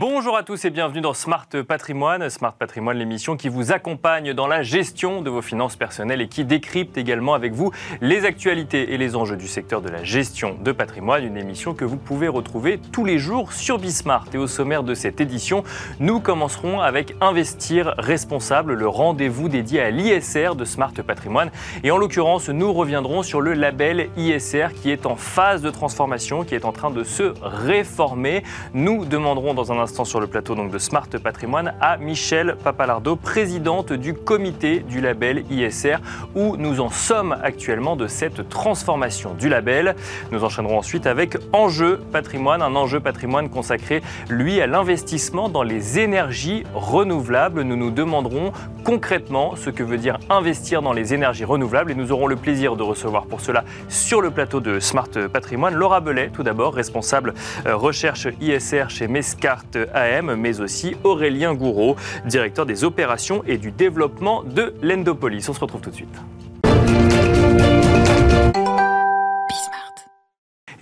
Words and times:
Bonjour 0.00 0.34
à 0.34 0.42
tous 0.42 0.64
et 0.64 0.70
bienvenue 0.70 1.02
dans 1.02 1.12
Smart 1.12 1.46
Patrimoine. 1.68 2.30
Smart 2.30 2.54
Patrimoine, 2.54 2.96
l'émission 2.96 3.36
qui 3.36 3.50
vous 3.50 3.70
accompagne 3.70 4.32
dans 4.32 4.46
la 4.46 4.62
gestion 4.62 5.20
de 5.20 5.28
vos 5.28 5.42
finances 5.42 5.76
personnelles 5.76 6.22
et 6.22 6.28
qui 6.28 6.46
décrypte 6.46 6.96
également 6.96 7.34
avec 7.34 7.52
vous 7.52 7.70
les 8.00 8.24
actualités 8.24 8.94
et 8.94 8.96
les 8.96 9.14
enjeux 9.14 9.36
du 9.36 9.46
secteur 9.46 9.82
de 9.82 9.90
la 9.90 10.02
gestion 10.02 10.56
de 10.58 10.72
patrimoine. 10.72 11.22
Une 11.22 11.36
émission 11.36 11.74
que 11.74 11.84
vous 11.84 11.98
pouvez 11.98 12.28
retrouver 12.28 12.80
tous 12.92 13.04
les 13.04 13.18
jours 13.18 13.52
sur 13.52 13.78
Bismart. 13.78 14.24
Et 14.32 14.38
au 14.38 14.46
sommaire 14.46 14.84
de 14.84 14.94
cette 14.94 15.20
édition, 15.20 15.64
nous 15.98 16.18
commencerons 16.18 16.80
avec 16.80 17.14
Investir 17.20 17.94
responsable, 17.98 18.72
le 18.72 18.88
rendez-vous 18.88 19.50
dédié 19.50 19.82
à 19.82 19.90
l'ISR 19.90 20.54
de 20.54 20.64
Smart 20.64 20.94
Patrimoine. 20.94 21.50
Et 21.84 21.90
en 21.90 21.98
l'occurrence, 21.98 22.48
nous 22.48 22.72
reviendrons 22.72 23.22
sur 23.22 23.42
le 23.42 23.52
label 23.52 24.08
ISR 24.16 24.68
qui 24.80 24.90
est 24.90 25.04
en 25.04 25.16
phase 25.16 25.60
de 25.60 25.68
transformation, 25.68 26.44
qui 26.44 26.54
est 26.54 26.64
en 26.64 26.72
train 26.72 26.90
de 26.90 27.04
se 27.04 27.34
réformer. 27.42 28.44
Nous 28.72 29.04
demanderons 29.04 29.52
dans 29.52 29.72
un 29.72 29.78
instant 29.78 29.89
sur 29.90 30.20
le 30.20 30.26
plateau 30.26 30.54
donc, 30.54 30.70
de 30.70 30.78
Smart 30.78 31.08
Patrimoine 31.22 31.74
à 31.80 31.96
Michel 31.96 32.56
Papalardo, 32.62 33.16
présidente 33.16 33.92
du 33.92 34.14
comité 34.14 34.80
du 34.80 35.00
label 35.00 35.44
ISR, 35.50 35.96
où 36.34 36.56
nous 36.56 36.80
en 36.80 36.90
sommes 36.90 37.36
actuellement 37.42 37.96
de 37.96 38.06
cette 38.06 38.48
transformation 38.48 39.34
du 39.34 39.48
label. 39.48 39.96
Nous 40.30 40.44
enchaînerons 40.44 40.78
ensuite 40.78 41.06
avec 41.06 41.36
Enjeu 41.52 42.00
Patrimoine, 42.12 42.62
un 42.62 42.76
enjeu 42.76 43.00
patrimoine 43.00 43.50
consacré, 43.50 44.00
lui, 44.28 44.60
à 44.60 44.66
l'investissement 44.66 45.48
dans 45.48 45.64
les 45.64 45.98
énergies 45.98 46.62
renouvelables. 46.74 47.62
Nous 47.62 47.76
nous 47.76 47.90
demanderons 47.90 48.52
concrètement 48.84 49.56
ce 49.56 49.70
que 49.70 49.82
veut 49.82 49.98
dire 49.98 50.18
investir 50.30 50.82
dans 50.82 50.92
les 50.92 51.12
énergies 51.12 51.44
renouvelables 51.44 51.90
et 51.90 51.94
nous 51.94 52.12
aurons 52.12 52.28
le 52.28 52.36
plaisir 52.36 52.76
de 52.76 52.82
recevoir 52.82 53.26
pour 53.26 53.40
cela 53.40 53.64
sur 53.88 54.22
le 54.22 54.30
plateau 54.30 54.60
de 54.60 54.80
Smart 54.80 55.10
Patrimoine 55.32 55.74
Laura 55.74 56.00
Bellet, 56.00 56.30
tout 56.32 56.42
d'abord, 56.42 56.74
responsable 56.74 57.34
euh, 57.66 57.76
recherche 57.76 58.28
ISR 58.40 58.84
chez 58.88 59.08
Mescart 59.08 59.64
AM, 59.94 60.34
mais 60.34 60.60
aussi 60.60 60.96
Aurélien 61.04 61.54
Gouraud, 61.54 61.96
directeur 62.26 62.66
des 62.66 62.84
opérations 62.84 63.42
et 63.46 63.58
du 63.58 63.70
développement 63.70 64.42
de 64.42 64.74
l'Endopolis. 64.82 65.48
On 65.48 65.54
se 65.54 65.60
retrouve 65.60 65.80
tout 65.80 65.90
de 65.90 65.94
suite. 65.94 66.20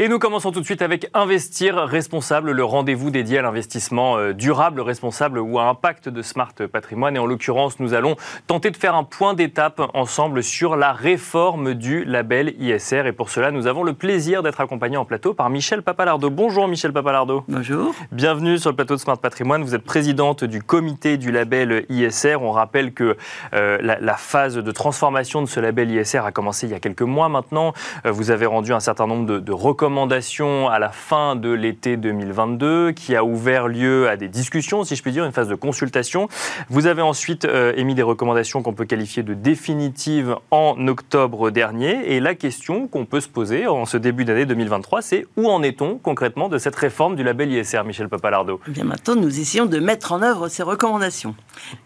Et 0.00 0.06
nous 0.06 0.20
commençons 0.20 0.52
tout 0.52 0.60
de 0.60 0.64
suite 0.64 0.80
avec 0.80 1.10
Investir 1.12 1.74
responsable, 1.74 2.52
le 2.52 2.62
rendez-vous 2.62 3.10
dédié 3.10 3.38
à 3.38 3.42
l'investissement 3.42 4.16
euh, 4.16 4.32
durable, 4.32 4.80
responsable 4.80 5.40
ou 5.40 5.58
à 5.58 5.64
impact 5.64 6.08
de 6.08 6.22
Smart 6.22 6.54
Patrimoine. 6.70 7.16
Et 7.16 7.18
en 7.18 7.26
l'occurrence, 7.26 7.80
nous 7.80 7.94
allons 7.94 8.14
tenter 8.46 8.70
de 8.70 8.76
faire 8.76 8.94
un 8.94 9.02
point 9.02 9.34
d'étape 9.34 9.82
ensemble 9.94 10.44
sur 10.44 10.76
la 10.76 10.92
réforme 10.92 11.74
du 11.74 12.04
label 12.04 12.54
ISR. 12.60 13.08
Et 13.08 13.12
pour 13.12 13.28
cela, 13.28 13.50
nous 13.50 13.66
avons 13.66 13.82
le 13.82 13.92
plaisir 13.92 14.44
d'être 14.44 14.60
accompagnés 14.60 14.96
en 14.96 15.04
plateau 15.04 15.34
par 15.34 15.50
Michel 15.50 15.82
Papalardo. 15.82 16.30
Bonjour 16.30 16.68
Michel 16.68 16.92
Papalardo. 16.92 17.42
Bonjour. 17.48 17.92
Bienvenue 18.12 18.56
sur 18.58 18.70
le 18.70 18.76
plateau 18.76 18.94
de 18.94 19.00
Smart 19.00 19.18
Patrimoine. 19.18 19.64
Vous 19.64 19.74
êtes 19.74 19.84
présidente 19.84 20.44
du 20.44 20.62
comité 20.62 21.16
du 21.16 21.32
label 21.32 21.86
ISR. 21.88 22.36
On 22.40 22.52
rappelle 22.52 22.94
que 22.94 23.16
euh, 23.52 23.78
la, 23.82 24.16
phase 24.16 24.54
de 24.54 24.70
transformation 24.70 25.42
de 25.42 25.48
ce 25.48 25.58
label 25.58 25.90
ISR 25.90 26.18
a 26.18 26.30
commencé 26.30 26.68
il 26.68 26.70
y 26.70 26.76
a 26.76 26.80
quelques 26.80 27.02
mois 27.02 27.28
maintenant. 27.28 27.72
Euh, 28.06 28.12
vous 28.12 28.30
avez 28.30 28.46
rendu 28.46 28.72
un 28.72 28.78
certain 28.78 29.08
nombre 29.08 29.26
de, 29.26 29.40
de 29.40 29.52
recommandations 29.52 29.87
recommandation 29.88 30.68
à 30.68 30.78
la 30.78 30.90
fin 30.90 31.34
de 31.34 31.48
l'été 31.48 31.96
2022 31.96 32.92
qui 32.92 33.16
a 33.16 33.24
ouvert 33.24 33.68
lieu 33.68 34.06
à 34.06 34.18
des 34.18 34.28
discussions, 34.28 34.84
si 34.84 34.96
je 34.96 35.02
puis 35.02 35.12
dire, 35.12 35.24
une 35.24 35.32
phase 35.32 35.48
de 35.48 35.54
consultation. 35.54 36.28
Vous 36.68 36.84
avez 36.86 37.00
ensuite 37.00 37.46
euh, 37.46 37.72
émis 37.74 37.94
des 37.94 38.02
recommandations 38.02 38.62
qu'on 38.62 38.74
peut 38.74 38.84
qualifier 38.84 39.22
de 39.22 39.32
définitives 39.32 40.36
en 40.50 40.86
octobre 40.88 41.50
dernier. 41.50 42.14
Et 42.14 42.20
la 42.20 42.34
question 42.34 42.86
qu'on 42.86 43.06
peut 43.06 43.20
se 43.20 43.30
poser 43.30 43.66
en 43.66 43.86
ce 43.86 43.96
début 43.96 44.26
d'année 44.26 44.44
2023, 44.44 45.00
c'est 45.00 45.26
où 45.38 45.48
en 45.48 45.62
est-on 45.62 45.96
concrètement 45.96 46.50
de 46.50 46.58
cette 46.58 46.76
réforme 46.76 47.16
du 47.16 47.24
label 47.24 47.50
ISR, 47.50 47.82
Michel 47.86 48.10
Papalardo? 48.10 48.60
Eh 48.68 48.70
Bien 48.70 48.84
maintenant, 48.84 49.14
nous 49.14 49.40
essayons 49.40 49.64
de 49.64 49.78
mettre 49.78 50.12
en 50.12 50.20
œuvre 50.20 50.48
ces 50.48 50.62
recommandations, 50.62 51.34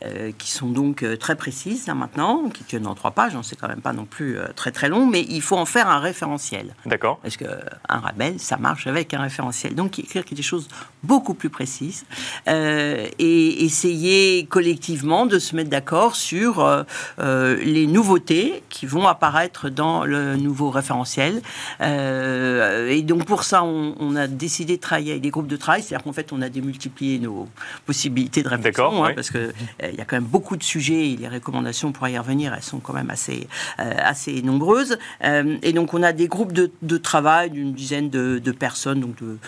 euh, 0.04 0.32
qui 0.36 0.50
sont 0.50 0.70
donc 0.70 1.04
euh, 1.04 1.16
très 1.16 1.36
précises 1.36 1.88
hein, 1.88 1.94
maintenant, 1.94 2.48
qui 2.52 2.64
tiennent 2.64 2.88
en 2.88 2.96
trois 2.96 3.12
pages. 3.12 3.36
Hein, 3.36 3.42
c'est 3.44 3.54
quand 3.54 3.68
même 3.68 3.80
pas 3.80 3.92
non 3.92 4.06
plus 4.06 4.38
très 4.56 4.72
très 4.72 4.88
long, 4.88 5.06
mais 5.06 5.24
il 5.28 5.40
faut 5.40 5.56
en 5.56 5.66
faire 5.66 5.88
un 5.88 6.00
référentiel. 6.00 6.74
D'accord. 6.84 7.20
Parce 7.22 7.36
que 7.36 7.44
un 7.92 8.00
label, 8.00 8.38
ça 8.38 8.56
marche 8.56 8.86
avec 8.86 9.14
un 9.14 9.22
référentiel. 9.22 9.74
Donc, 9.74 9.98
écrire 9.98 10.24
des 10.30 10.42
choses 10.42 10.68
beaucoup 11.02 11.34
plus 11.34 11.50
précises 11.50 12.04
euh, 12.48 13.06
et 13.18 13.64
essayer 13.64 14.46
collectivement 14.46 15.26
de 15.26 15.38
se 15.38 15.56
mettre 15.56 15.70
d'accord 15.70 16.14
sur 16.14 16.60
euh, 16.60 16.84
euh, 17.18 17.56
les 17.62 17.86
nouveautés 17.86 18.62
qui 18.68 18.86
vont 18.86 19.06
apparaître 19.08 19.68
dans 19.68 20.04
le 20.04 20.36
nouveau 20.36 20.70
référentiel. 20.70 21.42
et 21.80 23.02
donc, 23.02 23.24
pour 23.24 23.44
ça, 23.44 23.64
on, 23.64 24.16
a 24.16 24.26
décidé 24.26 24.76
de 24.76 24.80
travailler 24.80 25.12
avec 25.12 25.22
des 25.22 25.30
groupes 25.30 25.46
de 25.46 25.56
travail, 25.56 25.82
c'est-à-dire 25.82 26.04
qu'en 26.04 26.12
fait, 26.12 26.32
on 26.32 26.42
a 26.42 26.48
démultiplié 26.48 27.18
nos 27.18 27.48
possibilités 27.86 28.42
de 28.42 28.48
réflexion, 28.48 29.04
hein, 29.04 29.12
parce 29.14 29.30
qu'il 29.30 29.52
il 29.82 29.94
y 29.94 30.00
a 30.00 30.04
quand 30.04 30.16
même 30.16 30.24
beaucoup 30.24 30.56
de 30.56 30.62
sujets 30.62 31.10
et 31.10 31.16
les 31.16 31.28
recommandations 31.28 31.92
pour 31.92 32.06
y 32.08 32.18
revenir, 32.18 32.52
elles 32.54 32.62
sont 32.62 32.78
quand 32.78 32.92
même 32.92 33.10
assez, 33.10 33.48
assez 33.78 34.42
nombreuses. 34.42 34.98
et 35.22 35.72
donc, 35.72 35.94
on 35.94 36.02
a 36.02 36.12
des 36.12 36.28
groupes 36.28 36.52
de, 36.52 36.70
de 36.82 36.96
travail 36.96 37.50
d'une 37.50 37.72
dizaine 37.82 38.10
de, 38.10 38.52
personnes, 38.52 39.00
donc 39.00 39.16
de, 39.20 39.38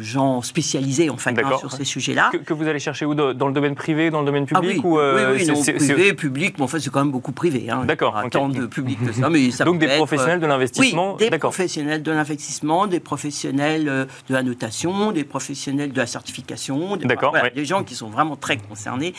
gens 0.00 0.42
spécialisés 0.42 1.08
en 1.10 1.16
fait 1.16 1.38
hein, 1.38 1.58
sur 1.58 1.72
ces 1.72 1.84
sujets-là. 1.84 2.30
Que, 2.44 2.52
vous 2.52 2.66
allez 2.66 2.80
chercher 2.80 3.04
où 3.04 3.14
Dans 3.14 3.46
le 3.46 3.52
domaine 3.52 3.74
privé, 3.74 4.10
dans 4.10 4.20
le 4.20 4.26
domaine 4.26 4.46
public 4.46 4.80
ah, 4.82 4.86
oui. 4.86 4.90
ou 4.90 4.98
euh, 4.98 5.36
oui, 5.36 5.48
oui, 5.48 5.72
privé, 5.74 6.12
public, 6.14 6.54
mais 6.58 6.64
en 6.64 6.68
fait 6.68 6.80
c'est 6.80 6.90
quand 6.90 7.00
même 7.00 7.12
beaucoup 7.12 7.32
privé. 7.32 7.70
Hein. 7.70 7.84
D'accord. 7.84 8.16
Un 8.16 8.28
temps 8.28 8.48
de 8.48 8.66
public 8.66 8.98
que 9.04 9.12
ça, 9.12 9.30
mais 9.30 9.50
ça 9.50 9.64
Donc 9.64 9.78
des 9.78 9.86
professionnels 9.86 10.40
de 10.40 10.46
l'investissement. 10.46 11.16
Oui, 11.20 11.30
des 11.30 11.38
professionnels 11.38 12.02
de 12.02 12.10
l'investissement, 12.10 12.86
des 12.86 13.00
professionnels 13.00 13.88
euh, 13.88 14.04
de 14.28 14.34
la 14.34 14.42
notation, 14.42 15.12
des 15.12 15.24
professionnels 15.24 15.92
de 15.92 15.98
la 15.98 16.06
certification. 16.06 16.96
D'accord. 16.96 17.34
Des 17.54 17.64
gens 17.64 17.84
qui 17.84 17.94
sont 17.94 18.08
vraiment 18.08 18.36
très 18.36 18.56
concernés 18.56 19.14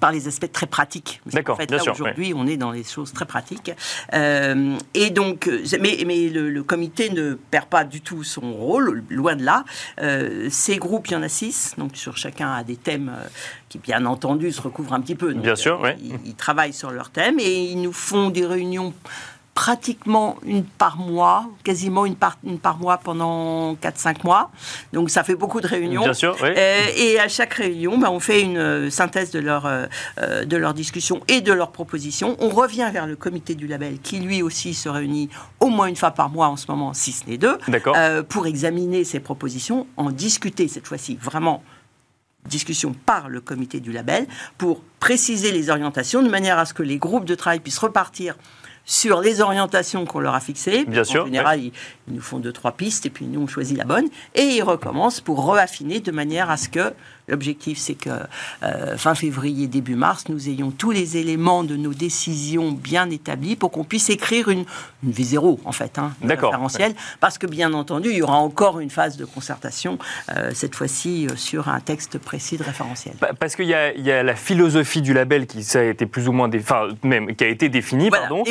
par 0.00 0.12
les 0.12 0.26
aspects 0.28 0.50
très 0.50 0.66
pratiques. 0.66 1.20
D'accord, 1.26 1.54
en 1.54 1.58
fait, 1.58 1.70
là, 1.70 1.80
aujourd'hui, 1.90 2.32
on 2.34 2.46
est 2.46 2.56
dans 2.56 2.72
les 2.72 2.84
choses 2.84 3.12
très 3.12 3.26
pratiques. 3.26 3.70
Euh, 4.12 4.76
et 4.94 5.10
donc, 5.10 5.46
euh, 5.46 5.62
mais, 5.80 6.02
mais 6.06 6.28
le, 6.28 6.62
comité 6.62 7.10
ne 7.10 7.34
perd 7.34 7.66
pas 7.66 7.84
du 7.84 8.00
tout 8.00 8.24
son 8.24 8.52
rôle, 8.52 9.04
loin 9.08 9.36
de 9.36 9.44
là. 9.44 9.64
Euh, 10.00 10.48
ces 10.50 10.76
groupes, 10.76 11.06
il 11.08 11.12
y 11.12 11.16
en 11.16 11.22
a 11.22 11.28
six, 11.28 11.74
donc 11.78 11.96
sur 11.96 12.16
chacun 12.16 12.52
a 12.52 12.64
des 12.64 12.76
thèmes 12.76 13.12
qui, 13.68 13.78
bien 13.78 14.04
entendu, 14.04 14.52
se 14.52 14.60
recouvrent 14.60 14.94
un 14.94 15.00
petit 15.00 15.14
peu. 15.14 15.32
bien 15.32 15.56
sûr, 15.56 15.80
oui. 15.82 15.90
ils, 16.24 16.34
travaillent 16.34 16.72
sur 16.72 16.90
leurs 16.90 17.10
thèmes 17.10 17.38
et 17.38 17.64
ils 17.64 17.80
nous 17.80 17.92
font 17.92 18.30
des 18.30 18.44
réunions 18.44 18.92
pratiquement 19.58 20.36
une 20.46 20.62
par 20.62 20.98
mois, 20.98 21.50
quasiment 21.64 22.06
une 22.06 22.14
par, 22.14 22.38
une 22.44 22.60
par 22.60 22.78
mois 22.78 22.98
pendant 22.98 23.74
4-5 23.74 24.18
mois. 24.22 24.52
Donc 24.92 25.10
ça 25.10 25.24
fait 25.24 25.34
beaucoup 25.34 25.60
de 25.60 25.66
réunions. 25.66 26.04
Bien 26.04 26.14
sûr, 26.14 26.36
oui. 26.40 26.50
Euh, 26.56 26.86
et 26.96 27.18
à 27.18 27.26
chaque 27.26 27.54
réunion, 27.54 27.98
ben, 27.98 28.08
on 28.08 28.20
fait 28.20 28.40
une 28.40 28.56
euh, 28.56 28.88
synthèse 28.88 29.32
de 29.32 29.40
leur, 29.40 29.66
euh, 29.66 30.44
de 30.44 30.56
leur 30.56 30.74
discussion 30.74 31.22
et 31.26 31.40
de 31.40 31.52
leurs 31.52 31.72
propositions. 31.72 32.36
On 32.38 32.50
revient 32.50 32.88
vers 32.92 33.08
le 33.08 33.16
comité 33.16 33.56
du 33.56 33.66
label 33.66 33.98
qui 33.98 34.20
lui 34.20 34.42
aussi 34.42 34.74
se 34.74 34.88
réunit 34.88 35.28
au 35.58 35.70
moins 35.70 35.88
une 35.88 35.96
fois 35.96 36.12
par 36.12 36.30
mois 36.30 36.46
en 36.46 36.56
ce 36.56 36.66
moment, 36.68 36.94
si 36.94 37.10
ce 37.10 37.28
n'est 37.28 37.36
deux, 37.36 37.58
pour 38.28 38.46
examiner 38.46 39.02
ces 39.02 39.18
propositions, 39.18 39.88
en 39.96 40.12
discuter 40.12 40.68
cette 40.68 40.86
fois-ci 40.86 41.18
vraiment 41.20 41.64
discussion 42.46 42.94
par 43.06 43.28
le 43.28 43.40
comité 43.40 43.80
du 43.80 43.90
label 43.90 44.28
pour 44.56 44.82
préciser 45.00 45.50
les 45.50 45.68
orientations 45.68 46.22
de 46.22 46.28
manière 46.28 46.58
à 46.58 46.64
ce 46.64 46.74
que 46.74 46.84
les 46.84 46.98
groupes 46.98 47.24
de 47.24 47.34
travail 47.34 47.58
puissent 47.58 47.78
repartir 47.78 48.36
sur 48.88 49.20
les 49.20 49.42
orientations 49.42 50.06
qu'on 50.06 50.18
leur 50.18 50.34
a 50.34 50.40
fixées. 50.40 50.86
Bien 50.86 51.04
sûr. 51.04 51.22
En 51.22 51.26
général, 51.26 51.60
ils, 51.60 51.72
nous 52.08 52.22
font 52.22 52.38
deux, 52.38 52.52
trois 52.52 52.72
pistes 52.72 53.04
et 53.04 53.10
puis 53.10 53.26
nous, 53.26 53.42
on 53.42 53.46
choisit 53.46 53.76
la 53.76 53.84
bonne. 53.84 54.08
Et 54.34 54.44
ils 54.44 54.62
recommencent 54.62 55.20
pour 55.20 55.44
reaffiner 55.44 56.00
de 56.00 56.10
manière 56.10 56.48
à 56.48 56.56
ce 56.56 56.70
que 56.70 56.94
L'objectif, 57.28 57.78
c'est 57.78 57.94
que 57.94 58.10
euh, 58.62 58.96
fin 58.96 59.14
février, 59.14 59.66
début 59.66 59.94
mars, 59.94 60.24
nous 60.28 60.48
ayons 60.48 60.70
tous 60.70 60.90
les 60.90 61.16
éléments 61.16 61.64
de 61.64 61.76
nos 61.76 61.94
décisions 61.94 62.72
bien 62.72 63.10
établis 63.10 63.56
pour 63.56 63.70
qu'on 63.70 63.84
puisse 63.84 64.10
écrire 64.10 64.48
une, 64.48 64.64
une 65.04 65.12
V0, 65.12 65.58
en 65.64 65.72
fait, 65.72 65.98
hein, 65.98 66.12
référentiel. 66.22 66.94
Parce 67.20 67.38
que, 67.38 67.46
bien 67.46 67.72
entendu, 67.72 68.10
il 68.10 68.16
y 68.16 68.22
aura 68.22 68.38
encore 68.38 68.80
une 68.80 68.90
phase 68.90 69.16
de 69.16 69.24
concertation, 69.24 69.98
euh, 70.34 70.50
cette 70.54 70.74
fois-ci 70.74 71.26
euh, 71.30 71.36
sur 71.36 71.68
un 71.68 71.80
texte 71.80 72.18
précis 72.18 72.56
de 72.56 72.64
référentiel. 72.64 73.14
Parce 73.38 73.56
qu'il 73.56 73.66
y, 73.66 74.00
y, 74.00 74.10
a 74.10 74.22
la 74.22 74.34
philosophie 74.34 75.02
du 75.02 75.12
label 75.12 75.46
qui 75.46 75.62
ça 75.64 75.80
a 75.80 75.82
été 75.82 76.06
plus 76.06 76.28
ou 76.28 76.32
moins, 76.32 76.50
enfin, 76.54 76.88
même 77.02 77.34
qui 77.36 77.44
a 77.44 77.48
été 77.48 77.68
définie, 77.68 78.10
pardon. 78.10 78.44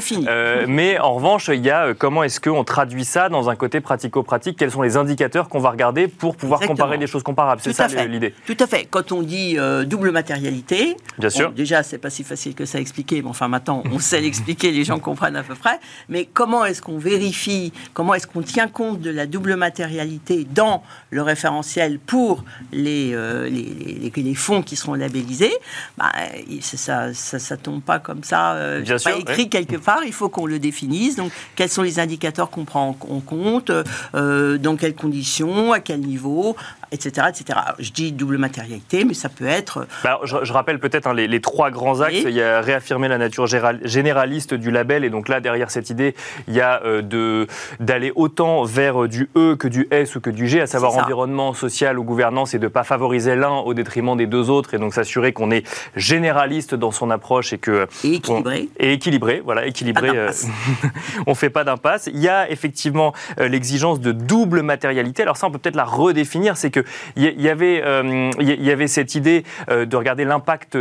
mais 0.68 1.00
en 1.00 1.13
revanche, 1.13 1.50
il 1.53 1.65
y 1.65 1.71
a 1.71 1.94
comment 1.94 2.23
est-ce 2.23 2.39
qu'on 2.39 2.63
traduit 2.63 3.06
ça 3.06 3.30
dans 3.30 3.50
un 3.50 3.56
côté 3.56 3.81
pratico-pratique? 3.81 4.57
Quels 4.57 4.71
sont 4.71 4.81
les 4.81 4.97
indicateurs 4.97 5.50
qu'on 5.50 5.59
va 5.59 5.71
regarder 5.71 6.07
pour 6.07 6.35
pouvoir 6.35 6.59
comparer 6.59 6.97
des 6.97 7.07
choses 7.07 7.23
comparables? 7.23 7.62
C'est 7.63 7.73
ça 7.73 7.88
l'idée. 8.06 8.33
Tout 8.45 8.57
à 8.59 8.66
fait. 8.67 8.87
Quand 8.89 9.11
on 9.11 9.23
dit 9.23 9.55
euh, 9.57 9.83
double 9.85 10.11
matérialité, 10.11 10.95
Bien 11.17 11.29
sûr. 11.29 11.51
déjà, 11.51 11.83
c'est 11.83 11.97
pas 11.97 12.09
si 12.09 12.23
facile 12.23 12.53
que 12.53 12.65
ça 12.65 12.77
à 12.77 12.81
expliquer, 12.81 13.21
mais 13.21 13.29
enfin 13.29 13.47
maintenant, 13.47 13.81
on 13.91 13.99
sait 13.99 14.21
l'expliquer, 14.27 14.71
les 14.71 14.83
gens 14.83 14.99
comprennent 14.99 15.35
à 15.35 15.43
peu 15.43 15.55
près. 15.55 15.79
Mais 16.09 16.27
comment 16.31 16.65
est-ce 16.65 16.81
qu'on 16.81 16.97
vérifie, 16.97 17.73
comment 17.93 18.13
est-ce 18.13 18.27
qu'on 18.27 18.41
tient 18.41 18.67
compte 18.67 19.01
de 19.01 19.09
la 19.09 19.25
double 19.25 19.55
matérialité 19.55 20.45
dans 20.53 20.83
le 21.09 21.21
référentiel 21.21 21.99
pour 21.99 22.43
les, 22.71 23.11
euh, 23.13 23.49
les, 23.49 24.11
les, 24.15 24.35
fonds 24.35 24.61
qui 24.61 24.75
seront 24.75 24.93
labellisés? 24.93 25.53
Bah, 25.97 26.11
ça, 26.61 27.13
ça, 27.13 27.39
ça, 27.39 27.57
tombe 27.57 27.81
pas 27.81 27.99
comme 27.99 28.23
ça, 28.23 28.53
euh, 28.53 28.81
Bien 28.81 28.97
pas 28.97 29.15
écrit 29.15 29.49
quelque 29.49 29.77
part, 29.77 30.01
il 30.05 30.13
faut 30.13 30.29
qu'on 30.29 30.45
le 30.45 30.59
définisse. 30.59 31.15
Donc, 31.15 31.31
quels 31.55 31.69
sont 31.69 31.81
les 31.81 31.99
indicateurs 31.99 32.49
qu'on 32.49 32.65
prend 32.65 32.89
en 32.89 33.19
compte, 33.21 33.71
dans 34.13 34.75
quelles 34.77 34.95
conditions, 34.95 35.71
à 35.71 35.79
quel 35.79 36.01
niveau, 36.01 36.55
etc., 36.91 37.27
etc. 37.29 37.59
je 37.79 37.91
dis 37.91 38.11
double 38.11 38.37
matérialité, 38.37 39.05
mais 39.05 39.13
ça 39.13 39.29
peut 39.29 39.45
être... 39.45 39.87
Bah, 40.03 40.19
je, 40.23 40.53
rappelle 40.53 40.79
peut-être 40.79 41.07
hein, 41.07 41.13
les, 41.13 41.41
trois 41.41 41.71
grands 41.71 42.01
axes. 42.01 42.23
Il 42.25 42.31
y 42.31 42.41
a 42.41 42.61
réaffirmer 42.61 43.07
la 43.07 43.17
nature 43.17 43.47
généraliste 43.47 44.53
du 44.53 44.71
label, 44.71 45.03
et 45.03 45.09
donc 45.09 45.29
là, 45.29 45.39
derrière 45.39 45.71
cette 45.71 45.89
idée, 45.89 46.15
il 46.47 46.53
y 46.53 46.61
a 46.61 46.81
de 47.01 47.47
d'aller 47.79 48.11
autant 48.15 48.63
vers 48.63 49.07
du 49.07 49.29
E 49.35 49.55
que 49.55 49.67
du 49.67 49.87
S 49.91 50.15
ou 50.15 50.21
que 50.21 50.29
du 50.29 50.47
G, 50.47 50.61
à 50.61 50.67
savoir 50.67 50.95
environnement, 50.97 51.53
social 51.53 51.99
ou 51.99 52.03
gouvernance, 52.03 52.53
et 52.53 52.59
de 52.59 52.63
ne 52.63 52.69
pas 52.69 52.83
favoriser 52.83 53.35
l'un 53.35 53.57
au 53.57 53.73
détriment 53.73 54.15
des 54.15 54.27
deux 54.27 54.49
autres, 54.49 54.73
et 54.73 54.77
donc 54.77 54.93
s'assurer 54.93 55.33
qu'on 55.33 55.51
est 55.51 55.67
généraliste 55.95 56.75
dans 56.75 56.91
son 56.91 57.09
approche 57.09 57.53
et 57.53 57.57
que... 57.57 57.87
Et 58.03 58.15
équilibré. 58.15 58.69
et 58.79 58.93
équilibré, 58.93 59.41
voilà, 59.43 59.65
équilibré. 59.65 60.09
on 61.27 61.31
ne 61.31 61.35
fait 61.35 61.49
pas 61.49 61.63
d'impasse. 61.63 62.09
Il 62.13 62.19
y 62.19 62.29
a 62.29 62.49
effectivement 62.49 63.13
l'exigence 63.37 63.99
de 63.99 64.11
double 64.11 64.61
matérialité. 64.61 65.23
Alors 65.23 65.37
ça, 65.37 65.47
on 65.47 65.51
peut 65.51 65.59
peut-être 65.59 65.75
la 65.75 65.85
redéfinir, 65.85 66.57
c'est 66.57 66.71
qu'il 66.77 67.24
y, 67.24 67.41
y, 67.41 67.50
avait, 67.50 67.83
il 68.39 68.63
y 68.63 68.71
avait 68.71 68.88
cette 68.88 69.15
idée 69.15 69.44
de 69.69 69.95
regarder 69.95 70.25
l'impact 70.25 70.77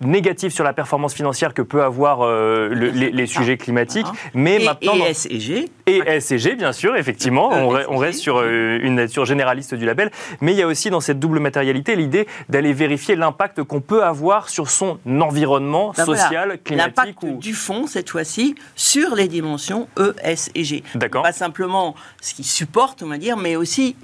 négatif 0.00 0.52
sur 0.52 0.64
la 0.64 0.72
performance 0.72 1.14
financière 1.14 1.54
que 1.54 1.62
peut 1.62 1.82
avoir 1.82 2.22
euh, 2.22 2.68
les, 2.68 3.26
sujets 3.26 3.56
climatiques. 3.56 4.06
Mais 4.34 4.60
et, 4.60 4.64
maintenant, 4.64 4.94
et 4.96 5.10
S 5.10 5.26
et 5.30 5.40
G. 5.40 5.68
Et 5.86 6.02
S 6.06 6.30
et 6.30 6.38
G, 6.38 6.54
bien 6.54 6.72
sûr, 6.72 6.96
effectivement. 6.96 7.52
E 7.52 7.86
on, 7.88 7.96
reste 7.96 8.20
sur 8.20 8.38
euh, 8.38 8.78
une 8.82 8.96
nature 8.96 9.24
généraliste 9.24 9.74
du 9.74 9.84
label. 9.84 10.10
Mais 10.40 10.52
il 10.52 10.58
y 10.58 10.62
a 10.62 10.66
aussi 10.66 10.90
dans 10.90 11.00
cette 11.00 11.18
double 11.18 11.40
matérialité 11.40 11.96
l'idée 11.96 12.26
d'aller 12.48 12.72
vérifier 12.72 13.16
l'impact 13.16 13.62
qu'on 13.62 13.80
peut 13.80 14.04
avoir 14.04 14.48
sur 14.48 14.70
son 14.70 14.98
environnement 15.06 15.92
ben 15.96 16.04
social, 16.04 16.58
climatique. 16.62 16.96
L'impact 16.96 17.24
du 17.38 17.54
fonds, 17.54 17.86
cette 17.86 18.10
fois-ci, 18.10 18.54
sur 18.76 19.14
les 19.14 19.28
dimensions 19.28 19.88
E, 19.98 20.14
S 20.22 20.50
et 20.54 20.64
G. 20.64 20.82
D'accord. 20.94 21.22
Pas 21.22 21.32
simplement 21.32 21.94
ce 22.20 22.34
qui 22.34 22.44
supporte, 22.44 23.02
on 23.02 23.08
va 23.08 23.18
dire, 23.18 23.36
mais 23.36 23.56
aussi 23.56 23.96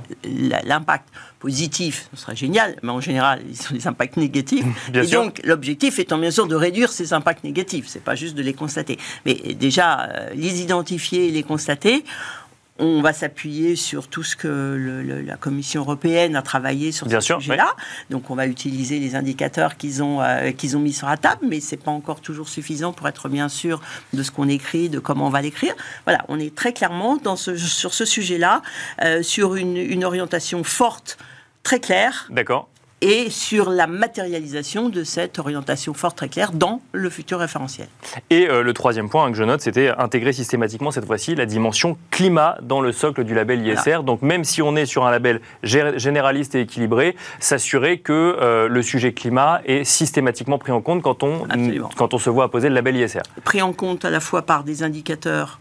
l'impact 0.65 1.09
positifs, 1.41 2.09
ce 2.15 2.21
serait 2.21 2.37
génial, 2.37 2.77
mais 2.83 2.91
en 2.91 3.01
général, 3.01 3.41
ils 3.49 3.57
sont 3.57 3.75
des 3.75 3.87
impacts 3.87 4.17
négatifs. 4.19 4.65
et 4.95 5.07
donc, 5.07 5.41
l'objectif 5.43 5.99
étant 5.99 6.19
bien 6.19 6.31
sûr 6.31 6.47
de 6.47 6.55
réduire 6.55 6.93
ces 6.93 7.13
impacts 7.13 7.43
négatifs, 7.43 7.87
c'est 7.89 8.05
pas 8.05 8.15
juste 8.15 8.37
de 8.37 8.43
les 8.43 8.53
constater. 8.53 8.99
Mais 9.25 9.35
déjà, 9.35 10.03
euh, 10.03 10.31
les 10.35 10.61
identifier 10.61 11.31
les 11.31 11.43
constater, 11.43 12.05
on 12.81 13.03
va 13.03 13.12
s'appuyer 13.12 13.77
sur 13.77 14.09
tout 14.09 14.23
ce 14.23 14.35
que 14.35 15.23
la 15.27 15.37
Commission 15.37 15.82
européenne 15.82 16.35
a 16.35 16.43
travaillé 16.43 16.93
sur 16.93 17.09
ce 17.11 17.21
sujet-là. 17.21 17.75
Donc, 18.09 18.31
on 18.31 18.35
va 18.35 18.47
utiliser 18.47 18.99
les 18.99 19.15
indicateurs 19.15 19.77
qu'ils 19.77 20.03
ont, 20.03 20.23
euh, 20.23 20.50
qu'ils 20.53 20.77
ont 20.77 20.81
mis 20.81 20.93
sur 20.93 21.06
la 21.06 21.17
table, 21.17 21.47
mais 21.49 21.61
c'est 21.61 21.77
pas 21.77 21.91
encore 21.91 22.21
toujours 22.21 22.49
suffisant 22.49 22.93
pour 22.93 23.06
être 23.06 23.29
bien 23.29 23.49
sûr 23.49 23.81
de 24.15 24.23
ce 24.23 24.31
qu'on 24.31 24.49
écrit, 24.49 24.88
de 24.88 24.99
comment 24.99 25.27
on 25.27 25.31
va 25.31 25.43
l'écrire. 25.43 25.75
Voilà, 26.05 26.25
on 26.29 26.41
est 26.41 26.55
très 26.55 26.73
clairement 26.73 27.17
dans 27.17 27.37
ce, 27.37 27.56
sur 27.56 27.93
ce 27.93 28.05
sujet-là, 28.05 28.62
euh, 29.05 29.23
sur 29.23 29.55
une, 29.56 29.76
une 29.76 30.05
orientation 30.05 30.65
forte 30.65 31.19
très 31.62 31.81
clair. 31.81 32.26
D'accord. 32.31 32.70
Et 33.02 33.31
sur 33.31 33.70
la 33.70 33.87
matérialisation 33.87 34.91
de 34.91 35.05
cette 35.05 35.38
orientation 35.38 35.94
forte 35.94 36.19
très 36.19 36.29
claire 36.29 36.52
dans 36.52 36.82
le 36.93 37.08
futur 37.08 37.38
référentiel. 37.38 37.88
Et 38.29 38.47
euh, 38.49 38.62
le 38.62 38.73
troisième 38.75 39.08
point 39.08 39.25
hein, 39.25 39.31
que 39.31 39.38
je 39.38 39.44
note, 39.44 39.62
c'était 39.62 39.88
intégrer 39.88 40.35
systématiquement 40.35 40.91
cette 40.91 41.06
fois-ci 41.06 41.35
la 41.35 41.47
dimension 41.47 41.97
climat 42.11 42.58
dans 42.61 42.82
le 42.82 42.93
socle 42.93 43.25
du 43.25 43.35
label 43.35 43.67
ISR. 43.67 44.02
Donc 44.05 44.20
même 44.20 44.44
si 44.44 44.61
on 44.61 44.76
est 44.76 44.85
sur 44.85 45.06
un 45.06 45.11
label 45.11 45.41
généraliste 45.62 46.55
et 46.55 46.61
équilibré, 46.61 47.17
s'assurer 47.38 48.00
que 48.00 48.12
euh, 48.12 48.69
le 48.69 48.82
sujet 48.82 49.14
climat 49.14 49.62
est 49.64 49.85
systématiquement 49.85 50.58
pris 50.58 50.73
en 50.73 50.82
compte 50.82 51.00
quand 51.00 51.23
on, 51.23 51.47
quand 51.97 52.12
on 52.12 52.19
se 52.19 52.29
voit 52.29 52.44
apposer 52.44 52.69
le 52.69 52.75
label 52.75 52.97
ISR. 52.97 53.23
Pris 53.44 53.62
en 53.62 53.73
compte 53.73 54.05
à 54.05 54.11
la 54.11 54.20
fois 54.20 54.43
par 54.43 54.62
des 54.62 54.82
indicateurs 54.82 55.61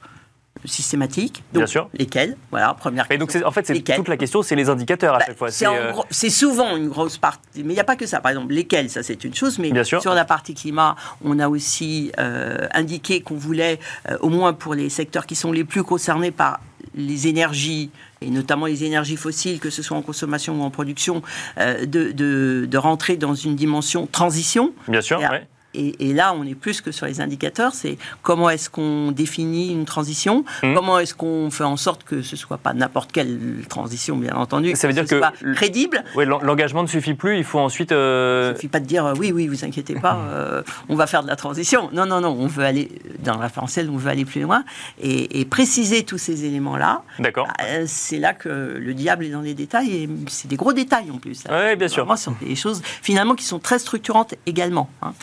systématiques. 0.66 1.44
Donc, 1.54 1.62
Bien 1.62 1.68
sûr. 1.68 1.90
Lesquels? 1.94 2.38
Voilà, 2.52 2.74
première 2.74 3.08
question. 3.08 3.26
donc, 3.26 3.48
en 3.48 3.52
fait, 3.52 3.66
c'est 3.66 3.82
toute 3.82 4.08
la 4.08 4.18
question, 4.18 4.42
c'est 4.42 4.56
les 4.56 4.70
indicateurs 4.70 5.16
à 5.16 5.20
bah, 5.20 5.26
chaque 5.28 5.38
fois. 5.38 5.50
Euh, 5.50 5.94
c'est 6.10 6.30
souvent 6.30 6.76
une 6.76 6.90
grosse 6.90 7.18
partie. 7.18 7.64
Mais 7.64 7.74
il 7.74 7.76
n'y 7.76 7.80
a 7.80 7.86
pas 7.86 7.96
que 7.96 8.06
ça. 8.06 8.20
Par 8.20 8.32
exemple, 8.32 8.54
lesquels, 8.54 8.90
ça 8.90 9.04
c'est 9.04 9.24
une 9.24 9.34
chose. 9.34 9.60
Mais 9.60 9.72
Bien 9.72 9.84
sûr. 9.84 10.02
sur 10.02 10.14
la 10.14 10.26
partie 10.26 10.54
climat, 10.54 10.96
on 11.24 11.40
a 11.40 11.48
aussi 11.48 12.12
euh, 12.20 12.68
indiqué 12.74 13.22
qu'on 13.22 13.36
voulait, 13.36 13.80
euh, 14.10 14.18
au 14.22 14.30
moins 14.30 14.54
pour 14.54 14.74
les 14.74 14.90
secteurs 14.90 15.26
qui 15.26 15.36
sont 15.36 15.52
les 15.52 15.64
plus 15.64 15.84
concernés 15.84 16.32
par 16.32 16.60
les 16.96 17.28
énergies, 17.28 17.92
et 18.22 18.30
notamment 18.30 18.66
les 18.66 18.84
énergies 18.84 19.16
fossiles, 19.16 19.60
que 19.60 19.70
ce 19.70 19.82
soit 19.82 19.96
en 19.96 20.02
consommation 20.02 20.60
ou 20.60 20.64
en 20.64 20.70
production, 20.70 21.22
de, 21.58 21.86
de, 21.86 22.66
de, 22.70 22.78
rentrer 22.78 23.16
dans 23.16 23.36
une 23.36 23.56
dimension 23.56 24.08
transition. 24.08 24.74
Bien 24.88 25.02
sûr, 25.02 25.20
oui. 25.20 25.38
Et, 25.76 26.14
là, 26.14 26.34
on 26.36 26.44
est 26.46 26.56
plus 26.56 26.82
que 26.82 26.92
sur 26.92 27.06
les 27.06 27.22
indicateurs, 27.22 27.74
c'est 27.74 27.98
comment 28.24 28.50
est-ce 28.50 28.70
qu'on 28.70 29.12
définit 29.12 29.72
une 29.72 29.86
transition, 29.86 30.44
mmh. 30.64 30.74
comment 30.74 30.98
est-ce 30.98 31.14
qu'on 31.14 31.52
fait 31.52 31.64
en 31.64 31.78
sorte 31.78 32.04
que 32.04 32.24
ce 32.24 32.36
soit 32.36 32.58
pas 32.58 32.74
n'importe 32.74 33.12
quelle 33.12 33.40
transition, 33.70 34.18
bien 34.18 34.34
entendu, 34.36 34.76
ça 34.76 34.88
veut 34.88 34.94
dire 34.94 35.06
que, 35.06 35.18
soit 35.18 35.34
crédible. 35.56 36.04
Oui, 36.16 36.26
l'engagement 36.26 36.82
ne 36.82 36.88
suffit 36.88 37.14
plus, 37.14 37.38
il 37.38 37.44
faut 37.44 37.60
ensuite. 37.60 37.92
Euh... 37.92 38.48
Il 38.48 38.50
ne 38.50 38.56
suffit 38.56 38.68
pas 38.68 38.80
de 38.80 38.86
dire 38.86 39.06
euh, 39.06 39.14
oui, 39.20 39.32
oui, 39.32 39.48
vous 39.48 39.64
inquiétez 39.64 39.94
pas, 39.94 40.18
euh, 40.30 40.64
on 40.90 40.96
va 40.96 41.06
faire 41.06 41.22
de 41.22 41.28
la 41.28 41.36
transition. 41.36 41.90
Non, 41.94 42.08
non, 42.08 42.20
non, 42.22 42.36
on 42.40 42.48
veut 42.48 42.64
aller 42.64 42.90
dans 43.20 43.36
la 43.36 43.44
référentiel, 43.44 43.90
on 43.92 43.98
veut 43.98 44.10
aller 44.10 44.26
plus 44.26 44.42
loin 44.42 44.64
et, 45.02 45.46
préciser 45.46 46.04
tous 46.04 46.18
ces 46.18 46.46
éléments-là. 46.46 47.04
D'accord. 47.20 47.48
Bah, 47.58 47.64
c'est 47.86 48.20
là 48.20 48.34
que 48.34 48.50
le 48.50 48.94
diable 48.94 49.26
est 49.26 49.30
dans 49.30 49.42
les 49.42 49.54
détails 49.54 49.96
et 49.96 50.10
c'est 50.28 50.48
des 50.48 50.58
gros 50.58 50.74
détails 50.74 51.12
en 51.12 51.18
plus. 51.18 51.44
Oui, 51.50 51.76
bien 51.76 51.88
sûr. 51.88 52.08
ce 52.18 52.24
sont 52.24 52.36
des 52.42 52.56
choses 52.56 52.82
finalement 53.02 53.36
qui 53.36 53.46
sont 53.46 53.60
très 53.60 53.80
structurantes 53.80 54.36
également. 54.46 54.90
Hein. 55.02 55.14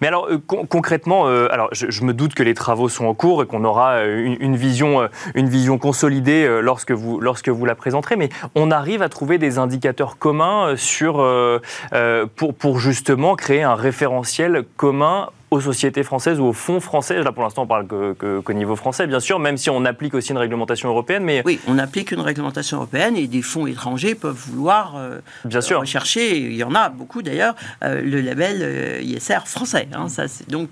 Mais 0.00 0.08
alors, 0.08 0.28
euh, 0.28 0.38
concrètement, 0.38 1.26
euh, 1.26 1.48
je, 1.72 2.04
me 2.04 2.12
doute 2.12 2.34
que 2.34 2.42
les 2.42 2.54
travaux 2.54 2.88
sont 2.88 3.06
en 3.06 3.14
cours 3.14 3.42
et 3.42 3.46
qu'on 3.46 3.64
aura 3.64 3.94
euh, 3.94 4.36
une, 4.40 4.56
vision, 4.56 5.08
consolidée 5.78 6.46
lorsque, 6.62 6.92
vous, 6.92 7.20
la 7.20 7.74
présenterez, 7.74 8.16
mais 8.16 8.28
on 8.54 8.70
arrive 8.70 9.02
à 9.02 9.08
trouver 9.08 9.38
des 9.38 9.58
indicateurs 9.58 10.18
communs 10.18 10.76
sur, 10.76 11.24
pour 12.36 12.78
justement 12.78 13.36
créer 13.36 13.62
un 13.62 13.74
référentiel 13.74 14.64
commun 14.76 15.28
aux 15.50 15.60
sociétés 15.60 16.02
françaises 16.02 16.38
ou 16.38 16.44
aux 16.44 16.52
fonds 16.52 16.80
français 16.80 17.22
Là, 17.22 17.32
pour 17.32 17.42
l'instant, 17.42 17.62
on 17.62 17.66
parle 17.66 17.86
qu'au 17.86 18.52
niveau 18.52 18.76
français, 18.76 19.06
bien 19.06 19.20
sûr, 19.20 19.38
même 19.38 19.56
si 19.56 19.68
on 19.70 19.84
applique 19.84 20.14
aussi 20.14 20.30
une 20.30 20.38
réglementation 20.38 20.88
européenne. 20.88 21.24
Mais... 21.24 21.42
Oui, 21.44 21.58
on 21.66 21.78
applique 21.78 22.12
une 22.12 22.20
réglementation 22.20 22.78
européenne 22.78 23.16
et 23.16 23.26
des 23.26 23.42
fonds 23.42 23.66
étrangers 23.66 24.14
peuvent 24.14 24.36
vouloir 24.36 24.94
euh, 24.96 25.18
bien 25.44 25.60
sûr. 25.60 25.80
rechercher, 25.80 26.38
il 26.38 26.54
y 26.54 26.64
en 26.64 26.74
a 26.74 26.88
beaucoup 26.88 27.22
d'ailleurs, 27.22 27.54
euh, 27.82 28.00
le 28.00 28.20
label 28.20 28.58
euh, 28.60 29.00
ISR 29.02 29.46
français. 29.46 29.88
Hein, 29.92 30.08
ça, 30.08 30.28
c'est 30.28 30.48
donc 30.48 30.68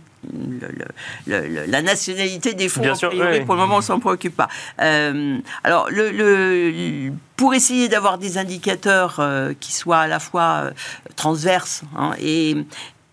la 1.26 1.80
nationalité 1.80 2.52
des 2.52 2.68
fonds, 2.68 2.80
Bien 2.82 2.96
sûr, 2.96 3.10
pour 3.10 3.54
le 3.54 3.60
moment, 3.60 3.76
on 3.76 3.80
s'en 3.80 4.00
préoccupe 4.00 4.36
pas. 4.36 4.48
alors, 4.76 5.88
le, 5.90 7.10
pour 7.36 7.54
essayer 7.54 7.88
d'avoir 7.88 8.18
des 8.18 8.36
indicateurs 8.36 9.22
qui 9.60 9.72
soient 9.72 10.00
à 10.00 10.06
la 10.08 10.18
fois 10.18 10.70
transverses 11.14 11.82
hein, 11.96 12.14
et, 12.20 12.56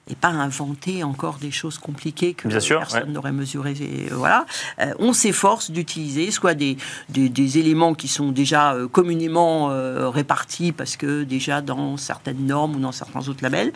et 0.10 0.16
pas 0.16 0.30
inventer 0.30 1.04
encore 1.04 1.38
des 1.38 1.52
choses 1.52 1.80
compliquées 1.80 2.34
que 2.34 2.48
personne 2.48 3.12
n'aurait 3.12 3.32
mesurées. 3.32 3.76
voilà. 4.12 4.46
Euh, 4.80 4.94
on 5.00 5.14
s'efforce 5.14 5.72
d'utiliser 5.72 6.30
soit 6.30 6.54
des, 6.54 6.78
des, 7.10 7.58
éléments 7.58 7.94
qui 7.96 8.08
sont 8.08 8.32
déjà 8.32 8.74
euh, 8.74 8.88
communément 8.88 9.72
euh, 9.72 10.10
répartis 10.10 10.72
parce 10.72 10.96
que 10.96 11.24
déjà 11.24 11.62
dans 11.62 11.98
certaines 11.98 12.46
normes 12.46 12.76
ou 12.76 12.80
dans 12.80 12.92
certains 12.92 13.28
autres 13.28 13.42
labels, 13.42 13.72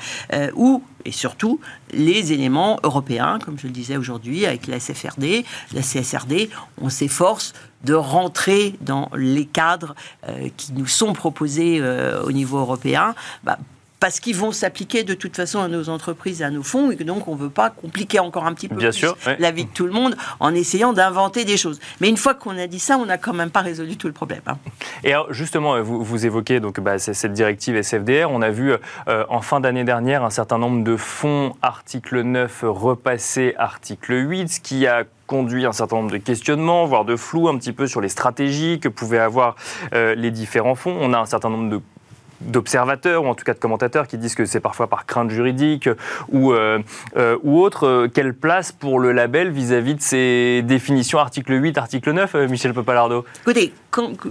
ou 0.55 0.83
et 1.05 1.11
surtout 1.11 1.59
les 1.91 2.33
éléments 2.33 2.79
européens, 2.83 3.39
comme 3.43 3.57
je 3.57 3.67
le 3.67 3.73
disais 3.73 3.97
aujourd'hui 3.97 4.45
avec 4.45 4.67
la 4.67 4.79
SFRD, 4.79 5.45
la 5.73 5.81
CSRD, 5.81 6.49
on 6.81 6.89
s'efforce 6.89 7.53
de 7.83 7.93
rentrer 7.93 8.75
dans 8.81 9.09
les 9.15 9.45
cadres 9.45 9.95
qui 10.57 10.73
nous 10.73 10.87
sont 10.87 11.13
proposés 11.13 11.81
au 12.23 12.31
niveau 12.31 12.57
européen. 12.57 13.15
Bah, 13.43 13.57
parce 13.99 14.19
qu'ils 14.19 14.35
vont 14.35 14.51
s'appliquer 14.51 15.03
de 15.03 15.13
toute 15.13 15.35
façon 15.35 15.59
à 15.59 15.67
nos 15.67 15.89
entreprises, 15.89 16.41
à 16.41 16.49
nos 16.49 16.63
fonds, 16.63 16.91
et 16.91 16.95
que 16.95 17.03
donc 17.03 17.27
on 17.27 17.35
ne 17.35 17.39
veut 17.39 17.49
pas 17.49 17.69
compliquer 17.69 18.19
encore 18.19 18.45
un 18.45 18.53
petit 18.53 18.67
peu 18.67 18.75
plus 18.75 19.05
la 19.39 19.51
vie 19.51 19.65
de 19.65 19.69
tout 19.69 19.85
le 19.85 19.91
monde 19.91 20.15
en 20.39 20.53
essayant 20.53 20.93
d'inventer 20.93 21.45
des 21.45 21.57
choses. 21.57 21.79
Mais 21.99 22.09
une 22.09 22.17
fois 22.17 22.33
qu'on 22.33 22.57
a 22.57 22.67
dit 22.67 22.79
ça, 22.79 22.97
on 22.97 23.05
n'a 23.05 23.17
quand 23.17 23.33
même 23.33 23.51
pas 23.51 23.61
résolu 23.61 23.97
tout 23.97 24.07
le 24.07 24.13
problème. 24.13 24.41
Hein. 24.47 24.57
Et 25.03 25.13
alors 25.13 25.33
justement, 25.33 25.81
vous, 25.81 26.03
vous 26.03 26.25
évoquez 26.25 26.59
donc 26.59 26.79
bah, 26.79 26.99
cette 26.99 27.33
directive 27.33 27.75
SFDR. 27.75 28.29
On 28.29 28.41
a 28.41 28.49
vu 28.49 28.73
euh, 29.07 29.25
en 29.29 29.41
fin 29.41 29.59
d'année 29.59 29.83
dernière 29.83 30.23
un 30.23 30.29
certain 30.29 30.57
nombre 30.57 30.83
de 30.83 30.95
fonds 30.95 31.55
article 31.61 32.21
9 32.21 32.63
repasser 32.63 33.53
article 33.57 34.13
8, 34.13 34.47
ce 34.47 34.59
qui 34.59 34.87
a 34.87 35.03
conduit 35.27 35.65
un 35.65 35.73
certain 35.73 35.97
nombre 35.97 36.11
de 36.11 36.17
questionnements, 36.17 36.85
voire 36.85 37.05
de 37.05 37.15
flou 37.15 37.49
un 37.49 37.57
petit 37.57 37.71
peu 37.71 37.85
sur 37.85 38.01
les 38.01 38.09
stratégies 38.09 38.79
que 38.79 38.89
pouvaient 38.89 39.19
avoir 39.19 39.55
euh, 39.93 40.15
les 40.15 40.31
différents 40.31 40.73
fonds. 40.73 40.97
On 40.99 41.13
a 41.13 41.19
un 41.19 41.27
certain 41.27 41.49
nombre 41.49 41.69
de 41.69 41.81
d'observateurs 42.41 43.23
ou 43.23 43.27
en 43.27 43.35
tout 43.35 43.43
cas 43.43 43.53
de 43.53 43.59
commentateurs 43.59 44.07
qui 44.07 44.17
disent 44.17 44.35
que 44.35 44.45
c'est 44.45 44.59
parfois 44.59 44.87
par 44.87 45.05
crainte 45.05 45.29
juridique 45.29 45.89
ou, 46.29 46.53
euh, 46.53 46.79
euh, 47.17 47.37
ou 47.43 47.59
autre. 47.59 47.85
Euh, 47.85 48.07
quelle 48.07 48.33
place 48.33 48.71
pour 48.71 48.99
le 48.99 49.11
label 49.11 49.51
vis-à-vis 49.51 49.95
de 49.95 50.01
ces 50.01 50.61
définitions 50.63 51.19
article 51.19 51.61
8, 51.61 51.77
article 51.77 52.11
9, 52.11 52.35
Michel 52.49 52.73
Papalardo? 52.73 53.25
Écoutez, 53.41 53.73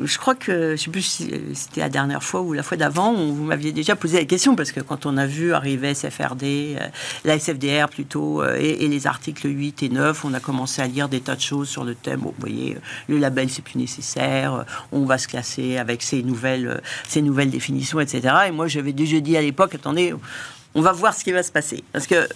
je 0.04 0.18
crois 0.18 0.34
que, 0.34 0.76
je 0.76 0.82
sais 0.82 0.90
plus 0.90 1.02
si 1.02 1.32
c'était 1.54 1.80
la 1.80 1.88
dernière 1.88 2.22
fois 2.22 2.40
ou 2.42 2.52
la 2.52 2.62
fois 2.62 2.76
d'avant, 2.76 3.12
vous 3.14 3.44
m'aviez 3.44 3.72
déjà 3.72 3.96
posé 3.96 4.18
la 4.18 4.24
question, 4.24 4.54
parce 4.54 4.72
que 4.72 4.80
quand 4.80 5.06
on 5.06 5.16
a 5.16 5.26
vu 5.26 5.52
arriver 5.52 5.94
SFRD, 5.94 6.44
euh, 6.44 6.86
la 7.24 7.38
SFDR 7.38 7.88
plutôt, 7.88 8.42
euh, 8.42 8.56
et, 8.58 8.86
les 8.88 9.06
articles 9.06 9.48
8 9.48 9.82
et 9.82 9.88
9, 9.88 10.24
on 10.24 10.34
a 10.34 10.40
commencé 10.40 10.80
à 10.80 10.86
lire 10.86 11.08
des 11.08 11.20
tas 11.20 11.34
de 11.34 11.40
choses 11.40 11.68
sur 11.68 11.84
le 11.84 11.94
thème. 11.94 12.20
vous 12.20 12.34
voyez, 12.38 12.76
le 13.08 13.18
label, 13.18 13.50
c'est 13.50 13.62
plus 13.62 13.78
nécessaire, 13.78 14.64
on 14.92 15.04
va 15.04 15.18
se 15.18 15.28
classer 15.28 15.76
avec 15.76 16.02
ces 16.02 16.22
nouvelles, 16.22 16.80
ces 17.06 17.22
nouvelles 17.22 17.50
définitions, 17.50 17.97
etc. 18.00 18.34
Et 18.48 18.50
moi, 18.50 18.66
j'avais 18.66 18.92
déjà 18.92 19.20
dit 19.20 19.36
à 19.36 19.42
l'époque, 19.42 19.74
attendez, 19.74 20.14
on 20.74 20.80
va 20.80 20.92
voir 20.92 21.14
ce 21.14 21.24
qui 21.24 21.32
va 21.32 21.42
se 21.42 21.52
passer. 21.52 21.82
Parce 21.92 22.06
que 22.06 22.14
euh, 22.14 22.26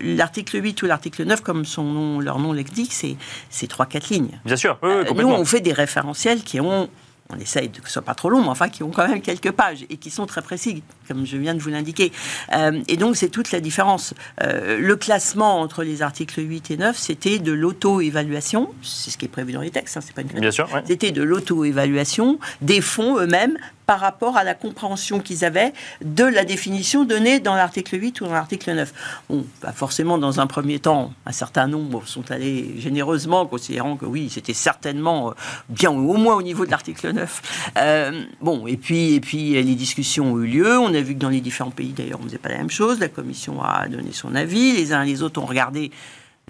l'article 0.00 0.62
8 0.62 0.82
ou 0.82 0.86
l'article 0.86 1.24
9, 1.24 1.40
comme 1.40 1.64
son 1.64 1.84
nom, 1.84 2.20
leur 2.20 2.38
nom 2.38 2.52
l'indique, 2.52 2.92
c'est 2.92 3.66
trois, 3.68 3.86
quatre 3.86 4.08
lignes. 4.08 4.40
Bien 4.44 4.56
sûr. 4.56 4.78
Euh, 4.82 5.04
nous, 5.14 5.28
on 5.28 5.44
fait 5.44 5.60
des 5.60 5.72
référentiels 5.72 6.42
qui 6.42 6.60
ont 6.60 6.88
on 7.34 7.38
essaye 7.38 7.70
que 7.70 7.86
ce 7.86 7.94
soit 7.94 8.02
pas 8.02 8.14
trop 8.14 8.28
long, 8.28 8.42
mais 8.42 8.48
enfin 8.48 8.68
qui 8.68 8.82
ont 8.82 8.90
quand 8.90 9.08
même 9.08 9.22
quelques 9.22 9.52
pages 9.52 9.86
et 9.88 9.96
qui 9.96 10.10
sont 10.10 10.26
très 10.26 10.42
précis, 10.42 10.82
comme 11.08 11.24
je 11.24 11.38
viens 11.38 11.54
de 11.54 11.60
vous 11.60 11.70
l'indiquer. 11.70 12.12
Euh, 12.54 12.82
et 12.88 12.98
donc 12.98 13.16
c'est 13.16 13.30
toute 13.30 13.52
la 13.52 13.60
différence. 13.60 14.12
le 14.38 14.94
classement 14.96 15.60
entre 15.60 15.82
les 15.82 16.02
articles 16.02 16.42
8 16.42 16.72
et 16.72 16.76
9, 16.76 16.98
c'était 16.98 17.38
de 17.38 17.52
l'auto-évaluation, 17.52 18.68
c'est 18.82 19.10
ce 19.10 19.16
qui 19.16 19.24
est 19.24 19.28
prévu 19.28 19.52
dans 19.52 19.62
les 19.62 19.70
textes, 19.70 19.96
hein, 19.96 20.00
c'est 20.04 20.14
pas 20.14 20.20
une 20.20 20.40
Bien 20.40 20.50
sûr. 20.50 20.68
C'était 20.84 21.10
de 21.10 21.22
l'auto-évaluation 21.22 22.38
des 22.60 22.82
fonds 22.82 23.18
eux-mêmes 23.18 23.56
par 23.92 24.00
rapport 24.00 24.38
à 24.38 24.42
la 24.42 24.54
compréhension 24.54 25.20
qu'ils 25.20 25.44
avaient 25.44 25.74
de 26.02 26.24
la 26.24 26.46
définition 26.46 27.04
donnée 27.04 27.40
dans 27.40 27.54
l'article 27.54 28.00
8 28.00 28.22
ou 28.22 28.24
dans 28.24 28.32
l'article 28.32 28.72
9. 28.72 28.94
Bon, 29.28 29.44
bah, 29.60 29.72
forcément, 29.72 30.16
dans 30.16 30.40
un 30.40 30.46
premier 30.46 30.78
temps, 30.78 31.12
un 31.26 31.32
certain 31.32 31.66
nombre 31.66 32.02
sont 32.06 32.30
allés 32.30 32.80
généreusement, 32.80 33.44
considérant 33.44 33.98
que 33.98 34.06
oui, 34.06 34.30
c'était 34.30 34.54
certainement 34.54 35.28
euh, 35.28 35.32
bien 35.68 35.90
au 35.90 36.14
moins 36.14 36.36
au 36.36 36.42
niveau 36.42 36.64
de 36.64 36.70
l'article 36.70 37.12
9. 37.12 37.42
Euh, 37.76 38.24
bon, 38.40 38.66
et 38.66 38.78
puis, 38.78 39.12
et 39.12 39.20
puis 39.20 39.62
les 39.62 39.74
discussions 39.74 40.32
ont 40.32 40.38
eu 40.38 40.46
lieu. 40.46 40.78
On 40.78 40.94
a 40.94 41.00
vu 41.02 41.12
que 41.12 41.20
dans 41.20 41.28
les 41.28 41.42
différents 41.42 41.70
pays, 41.70 41.92
d'ailleurs, 41.92 42.18
on 42.18 42.24
ne 42.24 42.28
faisait 42.28 42.38
pas 42.38 42.48
la 42.48 42.56
même 42.56 42.70
chose. 42.70 42.98
La 42.98 43.08
Commission 43.08 43.62
a 43.62 43.88
donné 43.88 44.12
son 44.12 44.34
avis. 44.34 44.72
Les 44.72 44.94
uns 44.94 45.02
et 45.02 45.06
les 45.06 45.22
autres 45.22 45.38
ont 45.38 45.44
regardé 45.44 45.90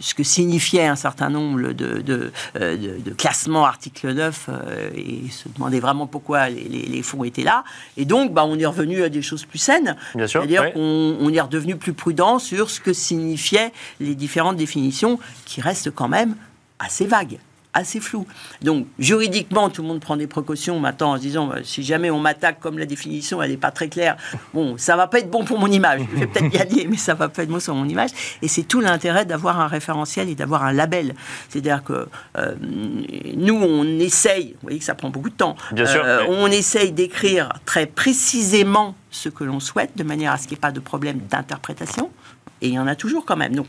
ce 0.02 0.14
que 0.14 0.22
signifiait 0.22 0.86
un 0.86 0.96
certain 0.96 1.30
nombre 1.30 1.72
de, 1.72 2.00
de, 2.00 2.32
euh, 2.60 2.76
classements 3.16 3.64
article 3.64 4.12
9 4.12 4.46
euh, 4.48 4.90
et 4.94 5.30
se 5.30 5.48
demandait 5.48 5.80
vraiment 5.80 6.06
pourquoi 6.06 6.50
les, 6.50 7.02
fonds 7.02 7.24
étaient 7.24 7.44
là. 7.44 7.64
Et 7.96 8.04
donc, 8.04 8.32
bah, 8.32 8.44
on 8.44 8.58
est 8.58 8.66
revenu 8.66 9.02
à 9.02 9.08
des 9.08 9.22
choses 9.22 9.44
plus 9.44 9.58
saines. 9.58 9.96
C'est-à-dire 10.14 10.72
qu'on 10.72 11.16
on 11.20 11.32
est 11.32 11.40
redevenu 11.40 11.76
plus 11.76 11.92
prudent 11.92 12.38
sur 12.38 12.70
ce 12.70 12.80
que 12.80 12.92
signifiaient 12.92 13.72
les 14.00 14.14
différentes 14.14 14.56
définitions 14.56 15.18
qui 15.44 15.60
restent 15.60 15.90
quand 15.90 16.08
même 16.08 16.34
assez 16.78 17.06
vagues 17.06 17.38
assez 17.74 18.00
flou. 18.00 18.26
Donc, 18.62 18.86
juridiquement, 18.98 19.70
tout 19.70 19.82
le 19.82 19.88
monde 19.88 20.00
prend 20.00 20.16
des 20.16 20.26
précautions 20.26 20.78
maintenant 20.78 21.12
en 21.12 21.16
se 21.16 21.22
disant 21.22 21.46
bah, 21.46 21.56
si 21.62 21.82
jamais 21.82 22.10
on 22.10 22.18
m'attaque 22.18 22.60
comme 22.60 22.78
la 22.78 22.86
définition, 22.86 23.42
elle 23.42 23.50
n'est 23.50 23.56
pas 23.56 23.70
très 23.70 23.88
claire, 23.88 24.16
bon, 24.52 24.76
ça 24.76 24.96
va 24.96 25.06
pas 25.06 25.18
être 25.18 25.30
bon 25.30 25.44
pour 25.44 25.58
mon 25.58 25.68
image. 25.68 26.02
Je 26.14 26.20
vais 26.20 26.26
peut-être 26.26 26.54
y 26.54 26.58
aller, 26.58 26.86
mais 26.88 26.96
ça 26.96 27.14
va 27.14 27.28
pas 27.28 27.42
être 27.42 27.48
bon 27.48 27.60
sur 27.60 27.74
mon 27.74 27.88
image. 27.88 28.10
Et 28.42 28.48
c'est 28.48 28.64
tout 28.64 28.80
l'intérêt 28.80 29.24
d'avoir 29.24 29.60
un 29.60 29.68
référentiel 29.68 30.28
et 30.28 30.34
d'avoir 30.34 30.64
un 30.64 30.72
label. 30.72 31.14
C'est-à-dire 31.48 31.82
que 31.82 32.08
euh, 32.36 32.54
nous, 32.60 33.54
on 33.54 33.84
essaye, 33.98 34.52
vous 34.54 34.62
voyez 34.62 34.78
que 34.78 34.84
ça 34.84 34.94
prend 34.94 35.10
beaucoup 35.10 35.30
de 35.30 35.34
temps, 35.34 35.56
Bien 35.72 35.86
sûr, 35.86 36.02
euh, 36.04 36.24
on 36.28 36.48
essaye 36.48 36.92
d'écrire 36.92 37.52
très 37.64 37.86
précisément 37.86 38.94
ce 39.12 39.28
que 39.28 39.44
l'on 39.44 39.60
souhaite, 39.60 39.96
de 39.96 40.02
manière 40.02 40.32
à 40.32 40.38
ce 40.38 40.42
qu'il 40.42 40.56
n'y 40.56 40.58
ait 40.58 40.60
pas 40.60 40.72
de 40.72 40.80
problème 40.80 41.18
d'interprétation 41.30 42.10
et 42.62 42.68
il 42.68 42.74
y 42.74 42.78
en 42.78 42.86
a 42.86 42.94
toujours 42.94 43.26
quand 43.26 43.36
même. 43.36 43.54
Donc 43.54 43.66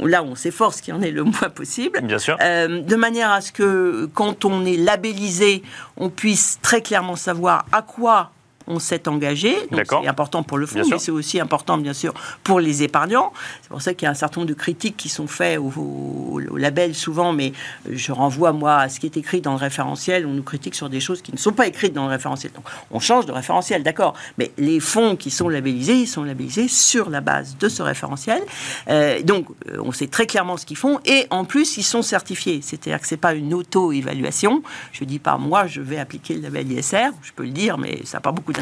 là, 0.00 0.22
on 0.22 0.34
s'efforce 0.34 0.80
qu'il 0.80 0.94
y 0.94 0.96
en 0.96 1.02
ait 1.02 1.10
le 1.10 1.24
moins 1.24 1.50
possible. 1.50 2.00
Bien 2.02 2.18
sûr. 2.18 2.36
Euh, 2.40 2.80
de 2.80 2.96
manière 2.96 3.30
à 3.30 3.40
ce 3.40 3.52
que 3.52 4.08
quand 4.14 4.44
on 4.44 4.64
est 4.64 4.76
labellisé, 4.76 5.62
on 5.96 6.08
puisse 6.08 6.58
très 6.62 6.80
clairement 6.80 7.16
savoir 7.16 7.66
à 7.72 7.82
quoi 7.82 8.30
on 8.68 8.78
s'est 8.78 9.08
engagé. 9.08 9.56
C'est 9.72 10.06
important 10.06 10.42
pour 10.42 10.58
le 10.58 10.66
fonds, 10.66 10.82
mais 10.88 10.98
c'est 10.98 11.10
aussi 11.10 11.40
important, 11.40 11.78
bien 11.78 11.94
sûr, 11.94 12.14
pour 12.44 12.60
les 12.60 12.82
épargnants. 12.82 13.32
C'est 13.62 13.70
pour 13.70 13.82
ça 13.82 13.94
qu'il 13.94 14.06
y 14.06 14.08
a 14.08 14.10
un 14.10 14.14
certain 14.14 14.40
nombre 14.40 14.50
de 14.50 14.58
critiques 14.58 14.96
qui 14.96 15.08
sont 15.08 15.26
faites 15.26 15.58
au, 15.58 16.38
label 16.56 16.94
souvent, 16.94 17.32
mais 17.32 17.52
je 17.90 18.12
renvoie, 18.12 18.52
moi, 18.52 18.76
à 18.76 18.88
ce 18.88 19.00
qui 19.00 19.06
est 19.06 19.16
écrit 19.16 19.40
dans 19.40 19.52
le 19.52 19.58
référentiel. 19.58 20.26
On 20.26 20.32
nous 20.32 20.42
critique 20.42 20.74
sur 20.74 20.88
des 20.88 21.00
choses 21.00 21.22
qui 21.22 21.32
ne 21.32 21.38
sont 21.38 21.52
pas 21.52 21.66
écrites 21.66 21.92
dans 21.92 22.04
le 22.04 22.10
référentiel. 22.10 22.52
Donc, 22.52 22.64
on 22.90 23.00
change 23.00 23.26
de 23.26 23.32
référentiel, 23.32 23.82
d'accord. 23.82 24.14
Mais 24.36 24.52
les 24.58 24.80
fonds 24.80 25.16
qui 25.16 25.30
sont 25.30 25.48
labellisés, 25.48 26.00
ils 26.00 26.06
sont 26.06 26.24
labellisés 26.24 26.68
sur 26.68 27.10
la 27.10 27.20
base 27.20 27.56
de 27.58 27.68
ce 27.68 27.82
référentiel. 27.82 28.42
Euh, 28.88 29.22
donc, 29.22 29.46
euh, 29.68 29.78
on 29.82 29.92
sait 29.92 30.08
très 30.08 30.26
clairement 30.26 30.56
ce 30.56 30.66
qu'ils 30.66 30.76
font. 30.76 31.00
Et 31.06 31.26
en 31.30 31.44
plus, 31.44 31.76
ils 31.78 31.82
sont 31.82 32.02
certifiés. 32.02 32.60
C'est-à-dire 32.62 33.00
que 33.00 33.06
ce 33.06 33.14
n'est 33.14 33.20
pas 33.20 33.34
une 33.34 33.54
auto-évaluation. 33.54 34.62
Je 34.92 35.04
ne 35.04 35.08
dis 35.08 35.18
pas, 35.18 35.38
moi, 35.38 35.66
je 35.66 35.80
vais 35.80 35.98
appliquer 35.98 36.34
le 36.34 36.42
label 36.42 36.70
ISR. 36.70 37.10
Je 37.22 37.32
peux 37.32 37.44
le 37.44 37.50
dire, 37.50 37.78
mais 37.78 38.04
ça 38.04 38.18
n'a 38.18 38.20
pas 38.20 38.32
beaucoup 38.32 38.52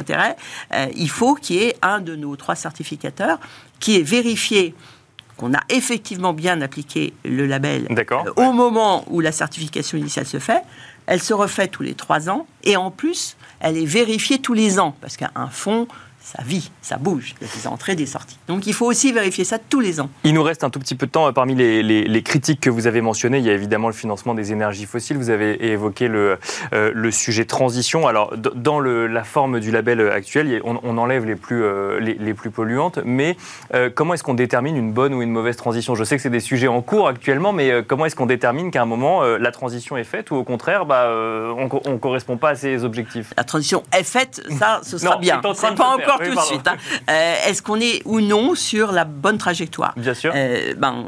euh, 0.73 0.87
il 0.95 1.11
faut 1.11 1.35
qu'il 1.35 1.57
y 1.57 1.65
ait 1.65 1.77
un 1.83 2.01
de 2.01 2.17
nos 2.17 2.37
trois 2.37 2.55
certificateurs 2.55 3.39
qui 3.81 3.97
ait 3.97 4.03
vérifié 4.03 4.75
qu'on 5.37 5.53
a 5.53 5.61
effectivement 5.69 6.33
bien 6.33 6.61
appliqué 6.63 7.13
le 7.25 7.47
label 7.47 7.87
euh, 7.91 8.33
au 8.37 8.53
moment 8.53 9.05
où 9.09 9.21
la 9.21 9.33
certification 9.33 9.99
initiale 9.99 10.27
se 10.27 10.39
fait. 10.39 10.63
Elle 11.07 11.23
se 11.23 11.35
refait 11.35 11.69
tous 11.69 11.83
les 11.83 11.95
trois 11.95 12.31
ans 12.31 12.47
et 12.65 12.77
en 12.77 12.91
plus, 12.91 13.37
elle 13.61 13.77
est 13.77 13.87
vérifiée 13.87 14.39
tous 14.39 14.55
les 14.55 14.81
ans 14.81 14.97
parce 15.01 15.17
qu'un 15.17 15.49
fonds 15.51 15.87
ça 16.27 16.43
vit, 16.43 16.73
ça 16.83 16.97
bouge, 16.97 17.37
il 17.41 17.47
y 17.47 17.51
a 17.51 17.55
des 17.55 17.69
entrées, 17.69 17.95
des 17.95 18.05
sorties. 18.05 18.37
Donc 18.49 18.67
il 18.67 18.75
faut 18.75 18.87
aussi 18.87 19.13
vérifier 19.13 19.45
ça 19.45 19.61
tous 19.61 19.79
les 19.79 20.01
ans. 20.01 20.11
Il 20.25 20.35
nous 20.35 20.43
reste 20.43 20.65
un 20.65 20.71
tout 20.71 20.81
petit 20.81 20.97
peu 20.97 21.07
de 21.07 21.13
temps. 21.13 21.33
Parmi 21.33 21.55
les, 21.55 22.23
critiques 22.25 22.59
que 22.59 22.69
vous 22.69 22.89
avez 22.89 23.01
mentionnées, 23.01 23.39
il 23.39 23.45
y 23.45 23.51
a 23.51 23.53
évidemment 23.53 23.87
le 23.87 23.95
financement 23.95 24.35
des 24.35 24.51
énergies 24.51 24.87
fossiles. 24.87 25.19
Vous 25.19 25.31
avez 25.31 25.65
évoqué 25.71 26.09
le, 26.09 26.37
euh, 26.73 26.91
le 26.93 27.11
sujet 27.13 27.45
transition. 27.45 28.09
Alors 28.09 28.37
dans 28.37 28.81
le, 28.81 29.07
la 29.07 29.23
forme 29.23 29.61
du 29.61 29.71
label 29.71 30.01
actuel, 30.09 30.61
on, 30.65 30.99
enlève 30.99 31.25
les 31.27 31.37
plus, 31.37 31.63
euh, 31.63 32.01
les, 32.01 32.35
plus 32.35 32.51
polluantes, 32.51 32.99
mais 33.05 33.37
euh, 33.75 33.89
comment 33.95 34.15
est-ce 34.15 34.25
qu'on 34.25 34.35
détermine 34.35 34.77
une 34.77 34.93
bonne 34.93 35.15
ou 35.15 35.23
une 35.23 35.31
mauvaise 35.31 35.57
transition? 35.57 35.95
Je 35.95 36.03
sais 36.03 36.17
que 36.17 36.23
c'est 36.23 36.29
des 36.29 36.41
sujets 36.41 36.67
en 36.67 36.83
cours 36.83 37.07
actuellement, 37.07 37.53
mais 37.53 37.85
comment 37.87 38.05
est-ce 38.05 38.17
qu'on 38.17 38.27
détermine 38.27 38.73
qu'à 38.73 38.83
un 38.83 38.87
moment 38.87 39.23
la 39.23 39.53
transition 39.53 39.97
est 39.97 40.05
faite 40.05 40.33
ou 40.33 40.35
au 40.35 40.45
contraire 40.45 40.87
bah, 40.87 41.07
on 41.09 41.93
ne 41.93 41.99
correspond 41.99 42.37
pas 42.37 42.51
à 42.51 42.55
ces 42.57 42.83
objectifs? 42.83 43.33
La 43.37 43.45
transition 43.45 43.85
est 43.97 44.03
faite, 44.03 44.43
ça 44.59 44.81
ce 44.83 44.99
sera 44.99 45.19
bien. 45.19 45.41
C'est 45.55 45.75
pas 45.77 45.95
encore 45.95 46.16
tout 46.19 46.35
de 46.35 46.41
suite. 46.41 46.67
Hein. 46.69 46.77
Euh, 47.11 47.35
est-ce 47.47 47.63
qu'on 47.63 47.81
est 47.81 48.03
ou 48.05 48.21
non 48.21 48.55
sur 48.55 48.93
la 48.93 49.05
bonne 49.05 49.39
trajectoire? 49.39 49.95
Bien 49.97 50.15
sûr. 50.15 50.33
Euh, 50.35 50.75
ben, 50.77 51.07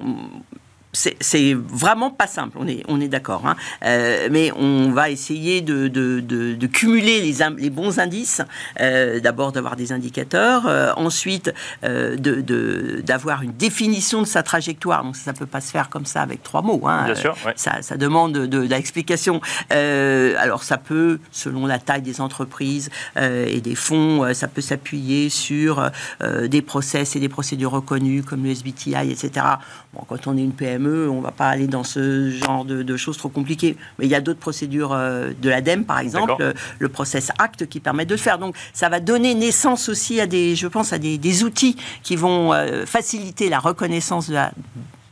c'est 1.20 1.54
vraiment 1.54 2.10
pas 2.10 2.26
simple, 2.26 2.56
on 2.60 2.66
est, 2.66 2.82
on 2.88 3.00
est 3.00 3.08
d'accord. 3.08 3.46
Hein. 3.46 3.56
Euh, 3.84 4.28
mais 4.30 4.52
on 4.56 4.90
va 4.90 5.10
essayer 5.10 5.60
de, 5.60 5.88
de, 5.88 6.20
de, 6.20 6.66
cumuler 6.66 7.20
les, 7.20 7.36
les, 7.58 7.70
bons 7.70 7.98
indices. 7.98 8.42
Euh, 8.80 9.20
d'abord 9.20 9.52
d'avoir 9.52 9.76
des 9.76 9.92
indicateurs, 9.92 10.66
euh, 10.66 10.92
ensuite 10.96 11.52
d'avoir 11.82 13.42
une 13.42 13.52
définition 13.52 14.22
de 14.22 14.26
sa 14.26 14.42
trajectoire. 14.42 15.04
Donc 15.04 15.16
ça 15.16 15.32
ne 15.32 15.36
peut 15.36 15.46
pas 15.46 15.60
se 15.60 15.70
faire 15.70 15.88
comme 15.88 16.06
ça 16.06 16.22
avec 16.22 16.42
trois 16.42 16.62
mots. 16.62 16.82
Hein. 16.86 17.04
Bien 17.06 17.14
sûr, 17.14 17.36
ça, 17.56 17.82
ça, 17.82 17.96
demande 17.96 18.32
de, 18.32 18.58
l'explication. 18.58 19.40
alors 19.70 20.62
ça 20.62 20.78
peut, 20.78 21.20
selon 21.30 21.66
la 21.66 21.78
taille 21.78 22.02
des 22.02 22.20
entreprises 22.20 22.90
et 23.16 23.60
des 23.60 23.74
fonds, 23.74 24.32
ça 24.34 24.48
peut 24.48 24.60
s'appuyer 24.60 25.30
sur 25.30 25.90
des 26.22 26.62
process 26.62 27.16
et 27.16 27.20
des 27.20 27.28
procédures 27.28 27.70
reconnues 27.70 28.22
comme 28.22 28.44
le 28.44 28.50
SBTI, 28.50 29.10
etc. 29.10 29.46
Bon, 29.94 30.02
quand 30.08 30.26
on 30.26 30.36
est 30.36 30.42
une 30.42 30.52
PME, 30.52 30.87
on 30.88 31.18
ne 31.18 31.22
va 31.22 31.30
pas 31.30 31.48
aller 31.48 31.66
dans 31.66 31.84
ce 31.84 32.30
genre 32.30 32.64
de, 32.64 32.96
choses 32.96 33.16
trop 33.16 33.28
compliquées. 33.28 33.76
Mais 33.98 34.06
il 34.06 34.10
y 34.10 34.14
a 34.14 34.20
d'autres 34.20 34.38
procédures 34.38 34.92
euh, 34.92 35.30
de 35.40 35.48
l'ADEME, 35.48 35.84
par 35.84 35.98
exemple, 35.98 36.54
le, 36.78 36.88
Process 36.88 37.30
Act, 37.38 37.66
qui 37.66 37.80
permettent 37.80 38.08
de 38.08 38.14
le 38.14 38.20
faire. 38.20 38.38
Donc, 38.38 38.56
ça 38.72 38.88
va 38.88 39.00
donner 39.00 39.34
naissance 39.34 39.88
aussi 39.88 40.20
à 40.20 40.26
des, 40.26 40.56
je 40.56 40.66
pense, 40.66 40.92
à 40.92 40.98
des, 40.98 41.44
outils 41.44 41.76
qui 42.02 42.16
vont 42.16 42.52
euh, 42.52 42.86
faciliter 42.86 43.48
la 43.48 43.60
reconnaissance 43.60 44.28
de 44.28 44.34
la 44.34 44.52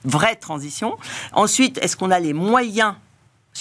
vraie 0.04 0.36
transition. 0.36 0.96
Ensuite, 1.32 1.78
est-ce 1.82 1.96
qu'on 1.96 2.10
a 2.10 2.18
les 2.18 2.32
moyens 2.32 2.94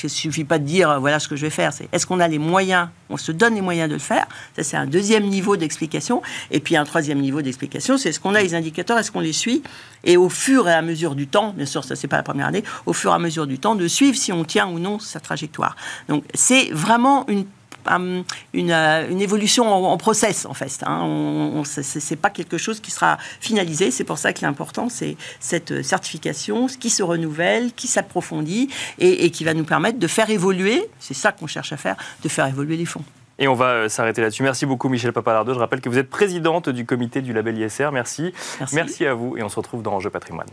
il 0.03 0.07
ne 0.07 0.09
suffit 0.09 0.43
pas 0.43 0.59
de 0.59 0.65
dire 0.65 0.99
voilà 0.99 1.19
ce 1.19 1.27
que 1.27 1.35
je 1.35 1.41
vais 1.41 1.49
faire. 1.49 1.73
C'est 1.73 1.87
est-ce 1.91 2.05
qu'on 2.05 2.19
a 2.19 2.27
les 2.27 2.39
moyens? 2.39 2.89
On 3.09 3.17
se 3.17 3.31
donne 3.31 3.55
les 3.55 3.61
moyens 3.61 3.87
de 3.89 3.93
le 3.93 3.99
faire. 3.99 4.27
Ça, 4.55 4.63
c'est 4.63 4.77
un 4.77 4.87
deuxième 4.87 5.25
niveau 5.25 5.57
d'explication. 5.57 6.21
Et 6.51 6.59
puis 6.59 6.75
un 6.75 6.85
troisième 6.85 7.19
niveau 7.19 7.41
d'explication, 7.41 7.97
c'est 7.97 8.09
est-ce 8.09 8.19
qu'on 8.19 8.35
a 8.35 8.41
les 8.41 8.55
indicateurs, 8.55 8.97
est-ce 8.97 9.11
qu'on 9.11 9.19
les 9.19 9.33
suit? 9.33 9.63
Et 10.03 10.17
au 10.17 10.29
fur 10.29 10.67
et 10.67 10.73
à 10.73 10.81
mesure 10.81 11.15
du 11.15 11.27
temps, 11.27 11.53
bien 11.55 11.65
sûr, 11.65 11.83
ça 11.83 11.95
c'est 11.95 12.07
pas 12.07 12.17
la 12.17 12.23
première 12.23 12.47
année, 12.47 12.63
au 12.85 12.93
fur 12.93 13.11
et 13.11 13.15
à 13.15 13.19
mesure 13.19 13.47
du 13.47 13.59
temps, 13.59 13.75
de 13.75 13.87
suivre 13.87 14.17
si 14.17 14.31
on 14.31 14.43
tient 14.43 14.67
ou 14.67 14.79
non 14.79 14.99
sa 14.99 15.19
trajectoire. 15.19 15.75
Donc 16.09 16.23
c'est 16.33 16.69
vraiment 16.71 17.27
une 17.27 17.45
euh, 17.87 18.21
une, 18.53 19.21
évolution 19.21 19.67
en, 19.71 19.97
process, 19.97 20.45
en 20.45 20.53
fait. 20.53 20.83
Hein. 20.85 21.63
Ce 21.65 22.09
n'est 22.09 22.17
pas 22.17 22.29
quelque 22.29 22.57
chose 22.57 22.79
qui 22.79 22.91
sera 22.91 23.17
finalisé. 23.39 23.91
C'est 23.91 24.03
pour 24.03 24.17
ça 24.17 24.33
que 24.33 24.41
l'important, 24.41 24.89
c'est 24.89 25.17
cette 25.39 25.83
certification 25.83 26.67
qui 26.67 26.89
se 26.89 27.03
renouvelle, 27.03 27.71
qui 27.73 27.87
s'approfondit 27.87 28.69
et, 28.99 29.29
qui 29.31 29.43
va 29.43 29.53
nous 29.53 29.63
permettre 29.63 29.99
de 29.99 30.07
faire 30.07 30.29
évoluer, 30.29 30.87
c'est 30.99 31.13
ça 31.13 31.31
qu'on 31.31 31.47
cherche 31.47 31.73
à 31.73 31.77
faire, 31.77 31.95
de 32.23 32.29
faire 32.29 32.47
évoluer 32.47 32.77
les 32.77 32.85
fonds. 32.85 33.03
Et 33.37 33.47
on 33.47 33.53
va 33.53 33.65
euh, 33.65 33.89
s'arrêter 33.89 34.21
là-dessus. 34.21 34.43
Merci 34.43 34.65
beaucoup, 34.65 34.87
Michel 34.87 35.11
Papalardo. 35.11 35.53
Je 35.53 35.59
rappelle 35.59 35.81
que 35.81 35.89
vous 35.89 35.97
êtes 35.97 36.09
présidente 36.09 36.69
du 36.69 36.85
comité 36.85 37.21
du 37.21 37.33
label 37.33 37.57
ISR. 37.57 37.89
Merci. 37.91 38.33
Merci, 38.59 38.75
Merci 38.75 39.05
à 39.05 39.13
vous 39.13 39.35
et 39.37 39.43
on 39.43 39.49
se 39.49 39.57
retrouve 39.57 39.81
dans 39.81 39.93
Enjeu 39.93 40.09
patrimoine. 40.09 40.47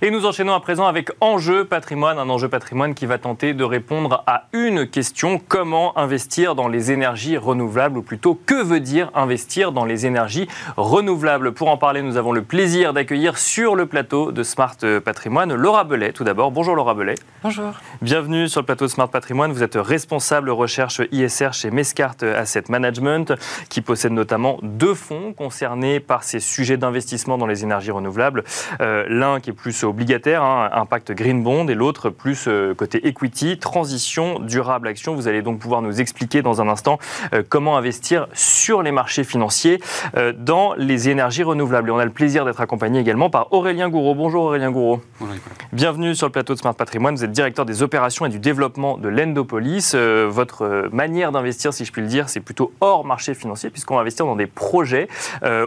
Et 0.00 0.12
nous 0.12 0.26
enchaînons 0.26 0.54
à 0.54 0.60
présent 0.60 0.86
avec 0.86 1.10
Enjeu 1.20 1.64
patrimoine, 1.64 2.20
un 2.20 2.28
enjeu 2.28 2.48
patrimoine 2.48 2.94
qui 2.94 3.04
va 3.04 3.18
tenter 3.18 3.52
de 3.52 3.64
répondre 3.64 4.22
à 4.28 4.44
une 4.52 4.86
question 4.86 5.40
comment 5.48 5.98
investir 5.98 6.54
dans 6.54 6.68
les 6.68 6.92
énergies 6.92 7.36
renouvelables, 7.36 7.98
ou 7.98 8.02
plutôt 8.02 8.40
que 8.46 8.62
veut 8.62 8.78
dire 8.78 9.10
investir 9.16 9.72
dans 9.72 9.84
les 9.84 10.06
énergies 10.06 10.46
renouvelables? 10.76 11.50
Pour 11.50 11.68
en 11.68 11.76
parler, 11.78 12.02
nous 12.02 12.16
avons 12.16 12.30
le 12.30 12.42
plaisir 12.42 12.92
d'accueillir 12.92 13.38
sur 13.38 13.74
le 13.74 13.86
plateau 13.86 14.30
de 14.30 14.44
Smart 14.44 14.76
Patrimoine 15.04 15.52
Laura 15.54 15.82
Belay. 15.82 16.12
Tout 16.12 16.22
d'abord, 16.22 16.52
bonjour 16.52 16.76
Laura 16.76 16.94
Belay. 16.94 17.16
Bonjour. 17.42 17.72
Bienvenue 18.00 18.48
sur 18.48 18.60
le 18.60 18.66
plateau 18.66 18.84
de 18.84 18.90
Smart 18.90 19.08
Patrimoine. 19.08 19.50
Vous 19.50 19.64
êtes 19.64 19.74
responsable 19.74 20.50
recherche 20.50 21.02
ISR 21.10 21.52
chez 21.52 21.72
Mescart 21.72 22.16
Asset 22.22 22.64
Management, 22.68 23.32
qui 23.68 23.80
possède 23.80 24.12
notamment 24.12 24.60
deux 24.62 24.94
fonds 24.94 25.32
concernés 25.32 25.98
par 25.98 26.22
ces 26.22 26.38
sujets 26.38 26.76
d'investissement 26.76 27.36
dans 27.36 27.46
les 27.48 27.64
énergies 27.64 27.90
renouvelables. 27.90 28.44
Euh, 28.80 29.04
l'un 29.08 29.40
qui 29.40 29.50
est 29.50 29.52
plus 29.52 29.87
obligataire, 29.88 30.42
hein, 30.42 30.70
impact 30.72 31.12
green 31.12 31.42
bond, 31.42 31.66
et 31.66 31.74
l'autre 31.74 32.10
plus 32.10 32.46
euh, 32.46 32.74
côté 32.74 33.06
equity, 33.06 33.58
transition 33.58 34.38
durable 34.38 34.88
action. 34.88 35.14
Vous 35.14 35.28
allez 35.28 35.42
donc 35.42 35.58
pouvoir 35.58 35.82
nous 35.82 36.00
expliquer 36.00 36.42
dans 36.42 36.60
un 36.60 36.68
instant 36.68 36.98
euh, 37.34 37.42
comment 37.48 37.76
investir 37.76 38.28
sur 38.32 38.82
les 38.82 38.92
marchés 38.92 39.24
financiers 39.24 39.80
euh, 40.16 40.32
dans 40.36 40.74
les 40.74 41.08
énergies 41.08 41.42
renouvelables. 41.42 41.88
Et 41.88 41.92
on 41.92 41.98
a 41.98 42.04
le 42.04 42.10
plaisir 42.10 42.44
d'être 42.44 42.60
accompagné 42.60 43.00
également 43.00 43.30
par 43.30 43.52
Aurélien 43.52 43.88
Gouraud. 43.88 44.14
Bonjour 44.14 44.44
Aurélien 44.44 44.70
Gouraud. 44.70 45.00
Bonjour 45.20 45.36
Bienvenue 45.72 46.14
sur 46.14 46.26
le 46.26 46.32
plateau 46.32 46.54
de 46.54 46.58
Smart 46.58 46.74
Patrimoine. 46.74 47.14
Vous 47.14 47.24
êtes 47.24 47.32
directeur 47.32 47.64
des 47.64 47.82
opérations 47.82 48.26
et 48.26 48.28
du 48.28 48.38
développement 48.38 48.98
de 48.98 49.08
l'Endopolis. 49.08 49.94
votre 49.94 50.88
manière 50.92 51.32
d'investir, 51.32 51.72
si 51.72 51.84
je 51.84 51.92
puis 51.92 52.02
le 52.02 52.08
dire, 52.08 52.28
c'est 52.28 52.40
plutôt 52.40 52.72
hors 52.80 53.04
marché 53.04 53.34
financier 53.34 53.70
puisqu'on 53.70 53.94
va 53.94 54.02
investir 54.02 54.26
dans 54.26 54.36
des 54.36 54.46
projets 54.46 55.08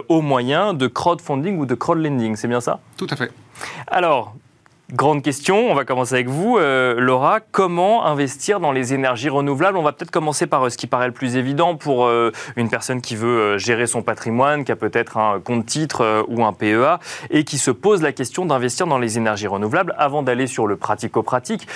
au 0.08 0.20
moyen 0.20 0.74
de 0.74 0.86
crowdfunding 0.86 1.58
ou 1.58 1.66
de 1.66 1.74
crowdlending. 1.74 2.36
C'est 2.36 2.48
bien 2.48 2.60
ça? 2.60 2.80
Tout 2.96 3.06
à 3.10 3.16
fait. 3.16 3.32
Alors, 3.86 4.34
Grande 4.94 5.22
question, 5.22 5.70
on 5.70 5.74
va 5.74 5.86
commencer 5.86 6.12
avec 6.16 6.28
vous, 6.28 6.58
euh, 6.58 7.00
Laura. 7.00 7.40
Comment 7.40 8.04
investir 8.04 8.60
dans 8.60 8.72
les 8.72 8.92
énergies 8.92 9.30
renouvelables? 9.30 9.78
On 9.78 9.82
va 9.82 9.92
peut-être 9.92 10.10
commencer 10.10 10.46
par 10.46 10.66
euh, 10.66 10.68
ce 10.68 10.76
qui 10.76 10.86
paraît 10.86 11.06
le 11.06 11.14
plus 11.14 11.36
évident 11.36 11.76
pour 11.76 12.04
euh, 12.04 12.30
une 12.56 12.68
personne 12.68 13.00
qui 13.00 13.16
veut 13.16 13.56
gérer 13.56 13.86
son 13.86 14.02
patrimoine, 14.02 14.66
qui 14.66 14.72
a 14.72 14.76
peut-être 14.76 15.16
un 15.16 15.40
compte 15.40 15.64
titre 15.64 16.26
ou 16.28 16.44
un 16.44 16.52
PEA, 16.52 16.98
et 17.30 17.44
qui 17.44 17.56
se 17.56 17.70
pose 17.70 18.02
la 18.02 18.12
question 18.12 18.44
d'investir 18.44 18.86
dans 18.86 18.98
les 18.98 19.16
énergies 19.16 19.46
renouvelables. 19.46 19.94
Avant 19.96 20.22
d'aller 20.22 20.46
sur 20.46 20.66
le 20.66 20.76
pratico-pratique, 20.76 21.66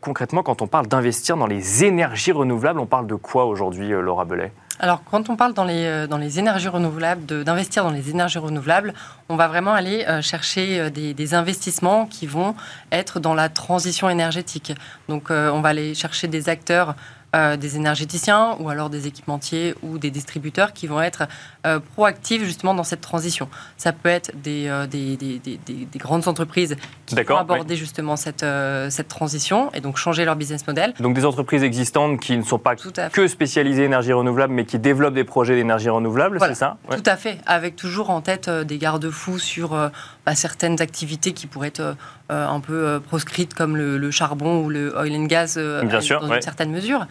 concrètement, 0.00 0.42
quand 0.42 0.62
on 0.62 0.66
parle 0.66 0.86
d'investir 0.86 1.36
dans 1.36 1.46
les 1.46 1.84
énergies 1.84 2.32
renouvelables, 2.32 2.80
on 2.80 2.86
parle 2.86 3.06
de 3.06 3.16
quoi 3.16 3.44
aujourd'hui, 3.44 3.90
Laura 3.90 4.24
Belay 4.24 4.50
alors, 4.82 5.04
quand 5.04 5.30
on 5.30 5.36
parle 5.36 5.54
dans 5.54 5.64
les, 5.64 5.84
euh, 5.84 6.06
dans 6.08 6.18
les 6.18 6.40
énergies 6.40 6.66
renouvelables, 6.66 7.44
d'investir 7.44 7.84
dans 7.84 7.92
les 7.92 8.10
énergies 8.10 8.38
renouvelables, 8.38 8.94
on 9.28 9.36
va 9.36 9.46
vraiment 9.46 9.72
aller 9.72 10.04
euh, 10.08 10.22
chercher 10.22 10.80
euh, 10.80 10.90
des, 10.90 11.34
investissements 11.34 12.04
qui 12.06 12.26
vont 12.26 12.56
être 12.90 13.20
dans 13.20 13.32
la 13.32 13.48
transition 13.48 14.10
énergétique. 14.10 14.72
Donc, 15.08 15.30
on 15.30 15.60
va 15.60 15.68
aller 15.68 15.94
chercher 15.94 16.26
des 16.26 16.48
acteurs 16.48 16.94
des 17.58 17.76
énergéticiens 17.76 18.56
ou 18.58 18.68
alors 18.68 18.90
des 18.90 19.06
équipementiers 19.06 19.74
ou 19.82 19.96
des 19.96 20.10
distributeurs 20.10 20.74
qui 20.74 20.86
vont 20.86 21.00
être 21.00 21.22
euh, 21.66 21.78
proactifs 21.94 22.44
justement 22.44 22.74
dans 22.74 22.84
cette 22.84 23.00
transition. 23.00 23.48
Ça 23.76 23.92
peut 23.92 24.08
être 24.08 24.32
des, 24.34 24.66
euh, 24.68 24.86
des, 24.86 25.16
des, 25.16 25.38
des, 25.38 25.98
grandes 25.98 26.26
entreprises 26.26 26.76
qui 27.06 27.14
vont 27.14 27.36
aborder 27.36 27.76
justement 27.76 28.16
cette, 28.16 28.44
cette 28.90 29.08
transition 29.08 29.72
et 29.72 29.80
donc 29.80 29.96
changer 29.96 30.24
leur 30.24 30.36
business 30.36 30.66
model. 30.66 30.92
Donc 30.98 31.14
des 31.14 31.24
entreprises 31.24 31.62
existantes 31.62 32.20
qui 32.20 32.36
ne 32.36 32.42
sont 32.42 32.58
pas 32.58 32.74
que 32.76 33.28
spécialisées 33.28 33.84
énergie 33.84 34.12
renouvelable 34.12 34.52
mais 34.52 34.64
qui 34.64 34.78
développent 34.78 35.14
des 35.14 35.24
projets 35.24 35.54
d'énergie 35.54 35.88
renouvelable, 35.88 36.38
c'est 36.40 36.54
ça? 36.54 36.78
Tout 36.90 37.02
à 37.06 37.16
fait, 37.16 37.38
avec 37.46 37.76
toujours 37.76 38.10
en 38.10 38.20
tête 38.20 38.50
des 38.50 38.78
garde-fous 38.78 39.38
sur 39.38 39.70
bah, 39.70 40.34
certaines 40.34 40.80
activités 40.82 41.32
qui 41.32 41.46
pourraient 41.46 41.68
être 41.68 41.96
un 42.28 42.60
peu 42.60 43.00
proscrites 43.06 43.54
comme 43.54 43.76
le, 43.76 44.10
charbon 44.10 44.64
ou 44.64 44.68
le 44.68 44.96
oil 44.96 45.14
and 45.14 45.26
gas 45.26 45.58
Bien 45.84 46.00
sûr, 46.00 46.20
dans 46.20 46.34
une 46.34 46.42
certaine 46.42 46.70
mesure. 46.70 47.06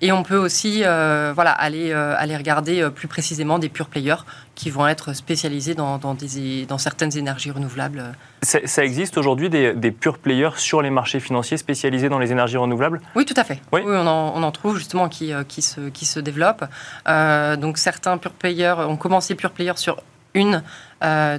Et 0.00 0.12
on 0.12 0.22
peut 0.22 0.36
aussi 0.36 0.82
euh, 0.84 1.32
voilà, 1.34 1.52
aller, 1.52 1.92
euh, 1.92 2.14
aller 2.18 2.36
regarder 2.36 2.82
euh, 2.82 2.90
plus 2.90 3.08
précisément 3.08 3.58
des 3.58 3.68
pure 3.68 3.86
players 3.86 4.24
qui 4.54 4.70
vont 4.70 4.86
être 4.86 5.12
spécialisés 5.14 5.74
dans, 5.74 5.98
dans, 5.98 6.14
des, 6.14 6.66
dans 6.66 6.78
certaines 6.78 7.16
énergies 7.16 7.50
renouvelables. 7.50 8.02
Ça, 8.42 8.84
existe 8.84 9.16
aujourd'hui 9.16 9.48
des, 9.48 9.72
des, 9.72 9.90
pure 9.90 10.18
players 10.18 10.56
sur 10.56 10.82
les 10.82 10.90
marchés 10.90 11.20
financiers 11.20 11.56
spécialisés 11.56 12.08
dans 12.08 12.18
les 12.18 12.32
énergies 12.32 12.56
renouvelables? 12.56 13.00
Oui, 13.14 13.24
tout 13.24 13.34
à 13.36 13.44
fait. 13.44 13.60
Oui, 13.72 13.80
on, 13.84 14.06
en, 14.06 14.32
on, 14.36 14.42
en, 14.42 14.52
trouve 14.52 14.76
justement 14.76 15.08
qui, 15.08 15.32
qui, 15.48 15.62
se, 15.62 15.88
qui 15.88 16.04
se 16.04 16.20
développent. 16.20 16.64
donc 17.06 17.78
certains 17.78 18.18
pure 18.18 18.32
players 18.32 18.74
ont 18.78 18.96
commencé 18.96 19.34
pure 19.34 19.52
players 19.52 19.76
sur 19.76 20.02
une 20.34 20.62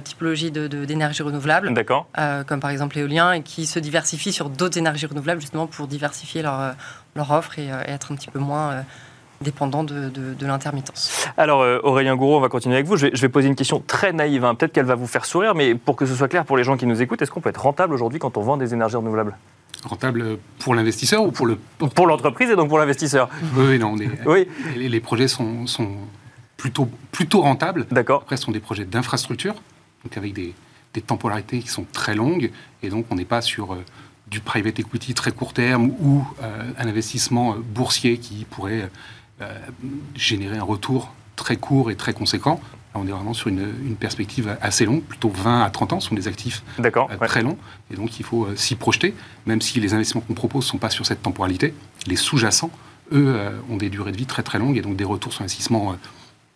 typologie 0.04 0.50
d'énergie 0.50 1.18
de, 1.20 1.24
renouvelable, 1.24 1.72
comme 2.46 2.60
par 2.60 2.70
exemple 2.70 2.96
l'éolien, 2.96 3.32
et 3.32 3.42
qui 3.42 3.66
se 3.66 3.78
diversifient 3.78 4.32
sur 4.32 4.50
d'autres 4.50 4.78
énergies 4.78 5.06
renouvelables 5.06 5.40
justement 5.40 5.66
pour 5.66 5.86
diversifier 5.86 6.42
leur, 6.42 6.74
leur 7.16 7.30
offre 7.32 7.58
et, 7.58 7.72
euh, 7.72 7.82
être 7.86 8.12
un 8.12 8.16
petit 8.16 8.30
peu 8.30 8.38
moins 8.38 8.70
euh, 8.70 8.82
dépendant 9.40 9.84
de, 9.84 10.12
l'intermittence. 10.40 11.26
Alors 11.36 11.62
euh, 11.62 11.80
Aurélien 11.82 12.16
Gouraud, 12.16 12.36
on 12.36 12.40
va 12.40 12.48
continuer 12.48 12.76
avec 12.76 12.86
vous. 12.86 12.96
Je 12.96 13.08
vais, 13.08 13.28
poser 13.28 13.48
une 13.48 13.56
question 13.56 13.82
très 13.84 14.12
naïve, 14.12 14.44
hein. 14.44 14.54
peut-être 14.54 14.72
qu'elle 14.72 14.86
va 14.86 14.94
vous 14.94 15.06
faire 15.06 15.24
sourire, 15.24 15.54
mais 15.54 15.74
pour 15.74 15.96
que 15.96 16.06
ce 16.06 16.14
soit 16.14 16.28
clair 16.28 16.44
pour 16.44 16.56
les 16.56 16.64
gens 16.64 16.76
qui 16.76 16.86
nous 16.86 17.02
écoutent, 17.02 17.22
est-ce 17.22 17.30
qu'on 17.30 17.40
peut 17.40 17.50
être 17.50 17.62
rentable 17.62 17.94
aujourd'hui 17.94 18.18
quand 18.18 18.36
on 18.36 18.42
vend 18.42 18.56
des 18.56 18.72
énergies 18.72 18.96
renouvelables? 18.96 19.36
Rentable 19.84 20.38
pour 20.58 20.74
l'investisseur 20.74 21.22
ou 21.22 21.30
pour 21.32 21.46
le... 21.46 21.58
Pour 21.94 22.06
l'entreprise 22.06 22.50
et 22.50 22.56
donc 22.56 22.68
pour 22.68 22.78
l'investisseur 22.78 23.28
Oui, 23.56 23.78
non, 23.78 23.96
oui. 24.24 24.48
Les, 24.74 24.88
les, 24.88 25.00
projets 25.00 25.28
sont, 25.28 25.66
sont, 25.66 25.90
plutôt, 26.56 26.88
plutôt 27.12 27.42
rentables. 27.42 27.86
D'accord. 27.90 28.22
Après, 28.22 28.36
ce 28.36 28.44
sont 28.44 28.52
des 28.52 28.60
projets 28.60 28.84
d'infrastructure, 28.84 29.54
donc 30.02 30.16
avec 30.16 30.32
des, 30.32 30.54
des, 30.94 31.02
temporalités 31.02 31.60
qui 31.60 31.68
sont 31.68 31.86
très 31.92 32.14
longues, 32.14 32.50
et 32.82 32.88
donc 32.88 33.06
on 33.10 33.14
n'est 33.14 33.26
pas 33.26 33.42
sur 33.42 33.76
du 34.26 34.40
private 34.40 34.78
equity 34.78 35.14
très 35.14 35.32
court 35.32 35.52
terme 35.52 35.90
ou 36.00 36.26
euh, 36.42 36.70
un 36.78 36.88
investissement 36.88 37.54
euh, 37.54 37.58
boursier 37.58 38.18
qui 38.18 38.44
pourrait 38.44 38.90
euh, 39.40 39.58
générer 40.14 40.58
un 40.58 40.64
retour 40.64 41.12
très 41.36 41.56
court 41.56 41.90
et 41.90 41.96
très 41.96 42.12
conséquent. 42.12 42.60
on 42.94 43.06
est 43.06 43.10
vraiment 43.10 43.34
sur 43.34 43.48
une, 43.48 43.96
perspective 44.00 44.56
assez 44.60 44.84
longue, 44.84 45.02
plutôt 45.02 45.28
20 45.28 45.62
à 45.62 45.70
30 45.70 45.92
ans, 45.92 46.00
ce 46.00 46.08
sont 46.08 46.14
des 46.14 46.28
actifs 46.28 46.64
très 47.28 47.42
longs. 47.42 47.58
Et 47.90 47.94
donc, 47.94 48.18
il 48.18 48.24
faut 48.24 48.48
s'y 48.56 48.74
projeter, 48.74 49.14
même 49.44 49.60
si 49.60 49.80
les 49.80 49.92
investissements 49.94 50.22
qu'on 50.22 50.34
propose 50.34 50.64
ne 50.64 50.70
sont 50.70 50.78
pas 50.78 50.90
sur 50.90 51.04
cette 51.04 51.22
temporalité. 51.22 51.74
Les 52.06 52.16
sous-jacents, 52.16 52.70
eux, 53.12 53.38
ont 53.70 53.76
des 53.76 53.90
durées 53.90 54.12
de 54.12 54.16
vie 54.16 54.26
très 54.26 54.42
très 54.42 54.58
longues 54.58 54.78
et 54.78 54.82
donc 54.82 54.96
des 54.96 55.04
retours 55.04 55.32
sur 55.32 55.42
investissement 55.42 55.96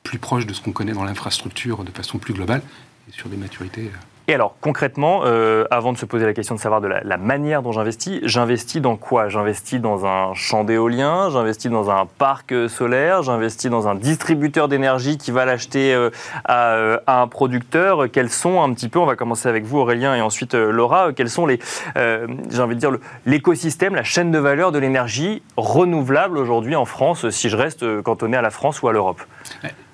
plus 0.03 0.19
proches 0.19 0.47
de 0.47 0.55
ce 0.55 0.63
qu'on 0.63 0.73
connaît 0.73 0.93
dans 0.93 1.05
l'infrastructure 1.05 1.85
de 1.85 1.91
façon 1.91 2.19
plus 2.19 2.33
globale 2.33 2.63
et 3.09 3.13
sur 3.13 3.29
des 3.29 3.37
maturités 3.37 3.91
et 4.31 4.35
alors, 4.35 4.55
concrètement, 4.61 5.23
euh, 5.25 5.65
avant 5.73 5.93
de 5.93 5.99
se 5.99 6.07
poser 6.07 6.25
la 6.25 6.33
question 6.33 6.55
de 6.55 6.61
savoir 6.61 6.81
de 6.81 6.87
la, 6.87 7.17
manière 7.17 7.63
dont 7.63 7.73
j'investis, 7.73 8.21
j'investis 8.23 8.81
dans 8.81 8.97
quoi? 8.97 9.29
J'investis 9.29 9.81
dans 9.81 10.07
un 10.07 10.35
champ 10.35 10.63
d'éolien, 10.63 11.31
j'investis 11.31 11.69
dans 11.69 11.91
un 11.91 12.07
parc 12.07 12.55
solaire, 12.69 13.25
j'investis 13.25 13.71
dans 13.71 13.89
un 13.89 13.97
distributeur 13.97 14.69
d'énergie 14.69 15.19
qui 15.19 15.33
va 15.33 15.45
l'acheter 15.47 15.93
euh, 15.95 16.11
euh, 16.49 16.99
à, 17.09 17.23
un 17.23 17.27
producteur. 17.27 18.09
Quels 18.13 18.31
sont 18.31 18.63
un 18.63 18.73
petit 18.73 18.89
peu, 18.89 19.01
on 19.01 19.05
va 19.05 19.17
commencer 19.17 19.49
avec 19.49 19.65
vous 19.65 19.79
Aurélien 19.79 20.15
et 20.15 20.21
ensuite 20.21 20.55
Laura, 20.55 21.13
quels 21.13 21.29
sont 21.29 21.47
les, 21.47 21.59
j'ai 21.97 22.61
envie 22.61 22.77
de 22.77 22.81
dire, 22.81 22.93
l'écosystème, 23.27 23.97
la 23.97 24.05
chaîne 24.05 24.31
de 24.31 24.39
valeur 24.39 24.71
de 24.71 24.79
l'énergie 24.79 25.43
renouvelable 25.57 26.39
aujourd'hui 26.39 26.77
en 26.77 26.85
France, 26.85 27.29
si 27.31 27.49
je 27.49 27.57
reste 27.57 28.03
cantonné 28.03 28.37
à 28.37 28.43
la 28.43 28.51
France 28.51 28.81
ou 28.83 28.87
à 28.87 28.93
l'Europe? 28.93 29.23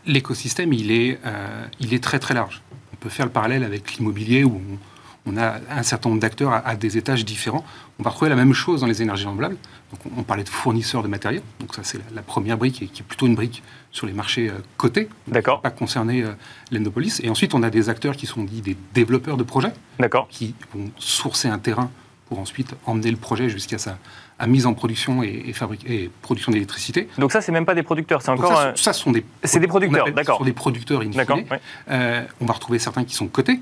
L'écosystème, 0.05 0.75
il, 0.75 0.91
il 0.91 1.95
est 1.95 2.03
très 2.03 2.19
très 2.19 2.35
large 2.35 2.63
faire 3.09 3.27
le 3.27 3.33
parallèle 3.33 3.65
avec 3.65 3.95
l'immobilier 3.95 4.45
où 4.45 4.61
on, 5.27 5.37
a 5.37 5.57
un 5.71 5.83
certain 5.83 6.09
nombre 6.09 6.21
d'acteurs 6.21 6.53
à, 6.65 6.77
des 6.77 6.97
étages 6.97 7.25
différents. 7.25 7.65
On 7.99 8.03
va 8.03 8.11
retrouver 8.11 8.29
la 8.29 8.37
même 8.37 8.53
chose 8.53 8.81
dans 8.81 8.87
les 8.87 9.03
énergies 9.03 9.25
renouvelables. 9.25 9.57
Donc 9.91 10.13
on, 10.17 10.23
parlait 10.23 10.45
de 10.45 10.49
fournisseurs 10.49 11.03
de 11.03 11.09
matériel. 11.09 11.43
Donc 11.59 11.75
ça, 11.75 11.83
c'est 11.83 11.99
la, 12.15 12.23
première 12.23 12.57
brique 12.59 12.83
et 12.83 12.87
qui 12.87 13.03
est 13.03 13.05
plutôt 13.05 13.27
une 13.27 13.35
brique 13.35 13.63
sur 13.91 14.07
les 14.07 14.13
marchés 14.13 14.49
euh, 14.49 14.59
cotés. 14.77 15.09
D'accord. 15.27 15.63
Pas 15.63 15.71
concerné 15.71 16.23
euh, 16.23 16.33
l'Endopolis. 16.71 17.21
Et 17.25 17.29
ensuite, 17.29 17.55
on 17.55 17.63
a 17.63 17.71
des 17.71 17.89
acteurs 17.89 18.17
qui 18.17 18.27
sont 18.27 18.45
dits 18.45 18.61
des 18.61 18.77
développeurs 18.95 19.37
de 19.37 19.43
projets. 19.43 19.73
D'accord. 19.99 20.29
Qui 20.29 20.55
vont 20.75 20.91
sourcer 20.99 21.49
un 21.49 21.59
terrain 21.59 21.91
pour 22.29 22.39
ensuite 22.39 22.75
emmener 22.87 23.11
le 23.11 23.17
projet 23.17 23.49
jusqu'à 23.49 23.79
sa 23.79 23.99
mise 24.47 24.67
en 24.67 24.75
production 24.75 25.23
et, 25.23 25.55
et, 25.87 26.11
production 26.21 26.53
d'électricité. 26.53 27.09
Donc 27.19 27.33
ça, 27.33 27.41
c'est 27.41 27.53
même 27.53 27.65
pas 27.65 27.75
des 27.75 27.83
producteurs, 27.83 28.21
c'est 28.21 28.31
encore... 28.31 28.53
Ça, 28.53 28.73
ça, 28.77 28.93
sont 28.93 29.11
des... 29.11 29.25
C'est 29.45 29.61
des 29.61 29.67
producteurs, 29.67 30.13
d'accord. 30.13 30.37
Ce 30.37 30.39
sont 30.41 30.45
des 30.45 30.53
producteurs 30.53 31.01
in 31.01 31.13
fine. 31.13 31.47
Euh, 31.91 32.23
on 32.41 32.47
va 32.47 32.53
retrouver 32.53 32.79
certains 32.79 33.05
qui 33.05 33.15
sont 33.15 33.29
cotés, 33.29 33.61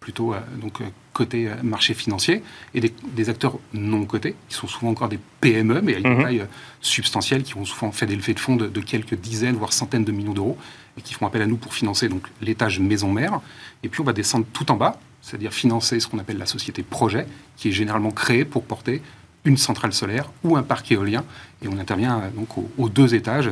plutôt 0.00 0.34
euh, 0.34 0.40
donc 0.60 0.80
euh, 0.80 0.84
côté 1.12 1.48
marché 1.62 1.94
financier, 1.94 2.42
et 2.74 2.80
des, 2.80 3.30
acteurs 3.30 3.58
non 3.72 4.04
cotés, 4.04 4.34
qui 4.48 4.56
sont 4.56 4.66
souvent 4.66 4.90
encore 4.90 5.08
des 5.08 5.20
PME, 5.40 5.80
mais 5.80 5.92
avec 5.92 6.06
une 6.06 6.14
mhm. 6.14 6.22
taille 6.22 6.46
substantielle, 6.80 7.44
qui 7.44 7.56
ont 7.56 7.64
souvent 7.64 7.92
fait 7.92 8.06
des 8.06 8.16
levées 8.16 8.34
de 8.34 8.40
fonds 8.40 8.56
de, 8.56 8.66
de, 8.66 8.80
quelques 8.80 9.14
dizaines, 9.14 9.54
voire 9.54 9.72
centaines 9.72 10.04
de 10.04 10.12
millions 10.12 10.32
d'euros, 10.32 10.58
et 10.98 11.02
qui 11.02 11.14
font 11.14 11.26
appel 11.26 11.42
à 11.42 11.46
nous 11.46 11.56
pour 11.56 11.72
financer 11.72 12.08
donc 12.08 12.26
l'étage 12.40 12.80
maison-mère. 12.80 13.40
Et 13.84 13.88
puis 13.88 14.00
on 14.00 14.04
va 14.04 14.12
descendre 14.12 14.46
tout 14.52 14.72
en 14.72 14.76
bas, 14.76 14.98
c'est-à-dire 15.22 15.52
financer 15.52 16.00
ce 16.00 16.08
qu'on 16.08 16.18
appelle 16.18 16.38
la 16.38 16.46
société 16.46 16.82
projet, 16.82 17.26
qui 17.56 17.68
est 17.68 17.72
généralement 17.72 18.10
créée 18.10 18.44
pour 18.44 18.64
porter 18.64 19.02
une 19.44 19.56
centrale 19.56 19.92
solaire 19.92 20.30
ou 20.44 20.56
un 20.56 20.62
parc 20.62 20.90
éolien. 20.92 21.24
Et 21.62 21.68
on 21.68 21.78
intervient 21.78 22.20
euh, 22.20 22.30
donc 22.30 22.48
aux, 22.78 22.88
deux 22.88 23.14
étages, 23.14 23.50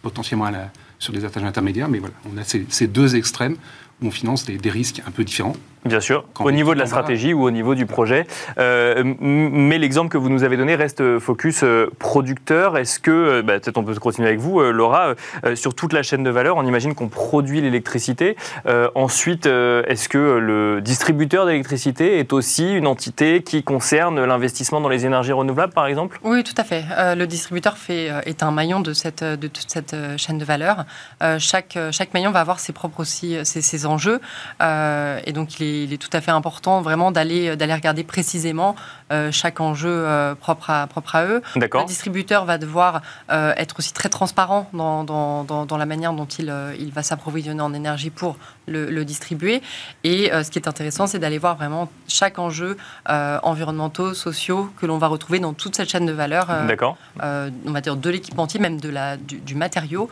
potentiellement 0.00 0.50
sur 0.98 1.12
des 1.12 1.24
étages 1.24 1.44
intermédiaires, 1.44 1.88
mais 1.88 1.98
voilà, 1.98 2.14
on 2.32 2.36
a 2.38 2.44
ces, 2.44 2.86
deux 2.86 3.16
extrêmes 3.16 3.56
où 4.00 4.06
on 4.06 4.10
finance 4.10 4.44
des, 4.44 4.70
risques 4.70 5.02
un 5.06 5.10
peu 5.10 5.24
différents. 5.24 5.56
Bien 5.84 5.98
sûr, 5.98 6.24
au 6.38 6.52
niveau 6.52 6.74
de 6.74 6.78
la 6.78 6.86
stratégie 6.86 7.32
ou 7.32 7.42
au 7.42 7.50
niveau 7.50 7.74
du 7.74 7.86
projet. 7.86 8.26
mais 8.56 9.78
l'exemple 9.78 10.10
que 10.10 10.18
vous 10.18 10.28
nous 10.28 10.44
avez 10.44 10.56
donné 10.56 10.76
reste 10.76 11.18
focus 11.18 11.64
producteur. 11.98 12.78
Est-ce 12.78 13.00
que, 13.00 13.40
bah, 13.40 13.58
peut-être 13.58 13.78
on 13.78 13.84
peut 13.84 13.94
continuer 13.96 14.28
avec 14.28 14.38
vous, 14.38 14.60
Laura, 14.60 15.14
sur 15.56 15.74
toute 15.74 15.92
la 15.92 16.04
chaîne 16.04 16.22
de 16.22 16.30
valeur, 16.30 16.56
on 16.56 16.64
imagine 16.64 16.94
qu'on 16.94 17.08
produit 17.08 17.60
l'électricité. 17.60 18.36
ensuite, 18.94 19.46
est-ce 19.46 20.08
que 20.08 20.18
le 20.18 20.80
distributeur 20.80 21.46
d'électricité 21.46 22.18
est 22.20 22.32
aussi 22.32 22.72
une 22.72 22.86
entité 22.86 23.42
qui 23.42 23.64
concerne 23.64 24.24
l'investissement 24.24 24.80
dans 24.80 24.88
les 24.88 25.04
énergies 25.04 25.32
renouvelables, 25.32 25.72
par 25.72 25.86
exemple? 25.86 26.20
Oui, 26.22 26.44
tout 26.44 26.54
à 26.58 26.64
fait. 26.64 26.84
le 27.16 27.26
distributeur 27.26 27.76
fait, 27.76 28.08
est 28.24 28.44
un 28.44 28.52
maillon 28.52 28.80
de, 28.80 28.92
cette, 28.92 29.24
de 29.24 29.48
toute 29.48 29.70
cette 29.70 29.96
chaîne 30.16 30.38
de 30.38 30.44
valeur. 30.44 30.84
chaque, 31.38 31.76
chaque 31.90 32.14
maillon 32.14 32.30
va 32.30 32.40
avoir 32.40 32.60
ses 32.60 32.72
propres 32.72 33.00
aussi 33.00 33.36
ses, 33.44 33.62
ses 33.62 33.84
enjeux. 33.86 34.20
et 34.60 35.32
donc, 35.32 35.58
il 35.58 35.66
est 35.66 35.71
il 35.72 35.92
est 35.92 35.98
tout 35.98 36.10
à 36.12 36.20
fait 36.20 36.30
important 36.30 36.80
vraiment 36.80 37.10
d'aller 37.12 37.56
d'aller 37.56 37.74
regarder 37.74 38.04
précisément 38.04 38.74
euh, 38.74 39.01
chaque 39.30 39.60
enjeu 39.60 39.90
euh, 39.90 40.34
propre, 40.34 40.70
à, 40.70 40.86
propre 40.86 41.16
à 41.16 41.24
eux. 41.24 41.42
Le 41.56 41.86
distributeur 41.86 42.44
va 42.44 42.58
devoir 42.58 43.02
euh, 43.30 43.52
être 43.56 43.78
aussi 43.78 43.92
très 43.92 44.08
transparent 44.08 44.68
dans, 44.72 45.04
dans, 45.04 45.44
dans, 45.44 45.76
la 45.76 45.86
manière 45.86 46.12
dont 46.12 46.26
il, 46.26 46.52
il 46.78 46.92
va 46.92 47.02
s'approvisionner 47.02 47.62
en 47.62 47.74
énergie 47.74 48.10
pour 48.10 48.36
le, 48.66 49.02
distribuer. 49.04 49.62
Et 50.04 50.30
ce 50.30 50.48
qui 50.50 50.58
est 50.58 50.68
intéressant, 50.68 51.08
c'est 51.08 51.18
d'aller 51.18 51.38
voir 51.38 51.56
vraiment 51.56 51.90
chaque 52.06 52.38
enjeu 52.38 52.76
environnementaux, 53.06 54.14
sociaux 54.14 54.70
que 54.80 54.86
l'on 54.86 54.98
va 54.98 55.08
retrouver 55.08 55.40
dans 55.40 55.52
toute 55.52 55.74
cette 55.74 55.90
chaîne 55.90 56.06
de 56.06 56.12
valeur. 56.12 56.46
D'accord. 56.68 56.96
on 57.20 57.72
va 57.72 57.80
dire 57.80 57.96
de 57.96 58.10
l'équipementier, 58.10 58.60
même 58.60 58.80
de 58.80 58.88
la, 58.88 59.16
du, 59.16 59.38
du 59.38 59.54
matériau 59.56 60.08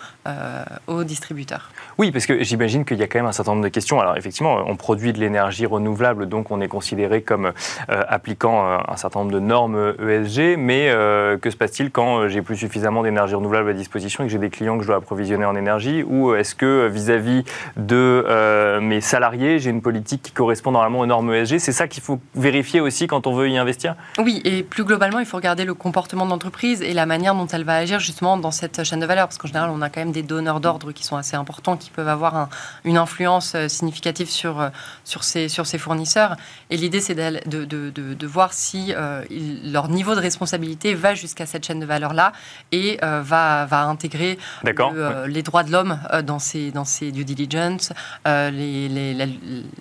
au 0.88 1.04
distributeur. 1.04 1.70
Oui, 1.98 2.10
parce 2.10 2.26
que 2.26 2.42
j'imagine 2.42 2.84
qu'il 2.84 2.98
y 2.98 3.02
a 3.02 3.06
quand 3.06 3.20
même 3.20 3.28
un 3.28 3.32
certain 3.32 3.52
nombre 3.52 3.64
de 3.64 3.68
questions. 3.68 4.00
Alors 4.00 4.16
effectivement, 4.16 4.64
on 4.66 4.76
produit 4.76 5.12
de 5.12 5.18
l'énergie 5.18 5.66
renouvelable, 5.66 6.28
donc 6.28 6.50
on 6.50 6.60
est 6.60 6.68
considéré 6.68 7.22
comme 7.22 7.52
appliquant 7.88 8.80
un 8.90 8.96
certain 8.96 9.20
nombre 9.20 9.32
de 9.32 9.38
normes 9.38 9.94
ESG, 10.00 10.56
mais 10.58 10.88
euh, 10.88 11.38
que 11.38 11.50
se 11.50 11.56
passe-t-il 11.56 11.90
quand 11.90 12.18
euh, 12.18 12.28
j'ai 12.28 12.42
plus 12.42 12.56
suffisamment 12.56 13.02
d'énergie 13.02 13.34
renouvelable 13.34 13.70
à 13.70 13.72
disposition 13.72 14.24
et 14.24 14.26
que 14.26 14.32
j'ai 14.32 14.38
des 14.38 14.50
clients 14.50 14.76
que 14.76 14.82
je 14.82 14.88
dois 14.88 14.96
approvisionner 14.96 15.44
en 15.44 15.54
énergie? 15.54 16.02
Ou 16.02 16.34
est-ce 16.34 16.56
que 16.56 16.88
vis-à-vis 16.88 17.44
de 17.76 18.24
euh, 18.26 18.80
mes 18.80 19.00
salariés, 19.00 19.60
j'ai 19.60 19.70
une 19.70 19.80
politique 19.80 20.22
qui 20.22 20.32
correspond 20.32 20.72
normalement 20.72 21.00
aux 21.00 21.06
normes 21.06 21.32
ESG 21.32 21.58
C'est 21.58 21.72
ça 21.72 21.86
qu'il 21.86 22.02
faut 22.02 22.18
vérifier 22.34 22.80
aussi 22.80 23.06
quand 23.06 23.28
on 23.28 23.34
veut 23.34 23.48
y 23.48 23.58
investir? 23.58 23.94
Oui, 24.18 24.42
et 24.44 24.64
plus 24.64 24.84
globalement, 24.84 25.20
il 25.20 25.26
faut 25.26 25.36
regarder 25.36 25.64
le 25.64 25.74
comportement 25.74 26.24
de 26.24 26.30
l'entreprise 26.30 26.82
et 26.82 26.92
la 26.92 27.06
manière 27.06 27.34
dont 27.34 27.46
elle 27.46 27.64
va 27.64 27.76
agir 27.76 28.00
justement 28.00 28.36
dans 28.36 28.50
cette 28.50 28.82
chaîne 28.82 29.00
de 29.00 29.06
valeur, 29.06 29.28
parce 29.28 29.38
qu'en 29.38 29.48
général, 29.48 29.70
on 29.72 29.82
a 29.82 29.88
quand 29.88 30.00
même 30.00 30.12
des 30.12 30.24
donneurs 30.24 30.58
d'ordre 30.58 30.90
qui 30.90 31.04
sont 31.04 31.16
assez 31.16 31.36
importants, 31.36 31.76
qui 31.76 31.90
peuvent 31.90 32.08
avoir 32.08 32.48
une 32.84 32.96
influence 32.96 33.56
significative 33.68 34.28
sur, 34.28 34.68
sur, 35.04 35.22
ces, 35.22 35.48
sur 35.48 35.66
ces 35.66 35.78
fournisseurs. 35.78 36.36
Et 36.70 36.76
l'idée, 36.76 37.00
c'est 37.00 37.14
de, 37.14 37.64
de, 37.64 37.90
de 37.90 38.26
voir 38.26 38.52
si 38.52 38.79
euh, 38.90 39.24
leur 39.64 39.88
niveau 39.88 40.14
de 40.14 40.20
responsabilité 40.20 40.94
va 40.94 41.14
jusqu'à 41.14 41.46
cette 41.46 41.66
chaîne 41.66 41.80
de 41.80 41.86
valeur-là 41.86 42.32
et 42.72 42.98
euh, 43.02 43.22
va, 43.22 43.66
va 43.66 43.84
intégrer 43.84 44.38
euh, 44.66 45.26
les 45.26 45.42
droits 45.42 45.62
de 45.62 45.72
l'homme 45.72 45.98
dans 46.24 46.38
ces, 46.38 46.70
dans 46.70 46.84
ces 46.84 47.12
due 47.12 47.24
diligence, 47.24 47.92
les, 48.26 49.14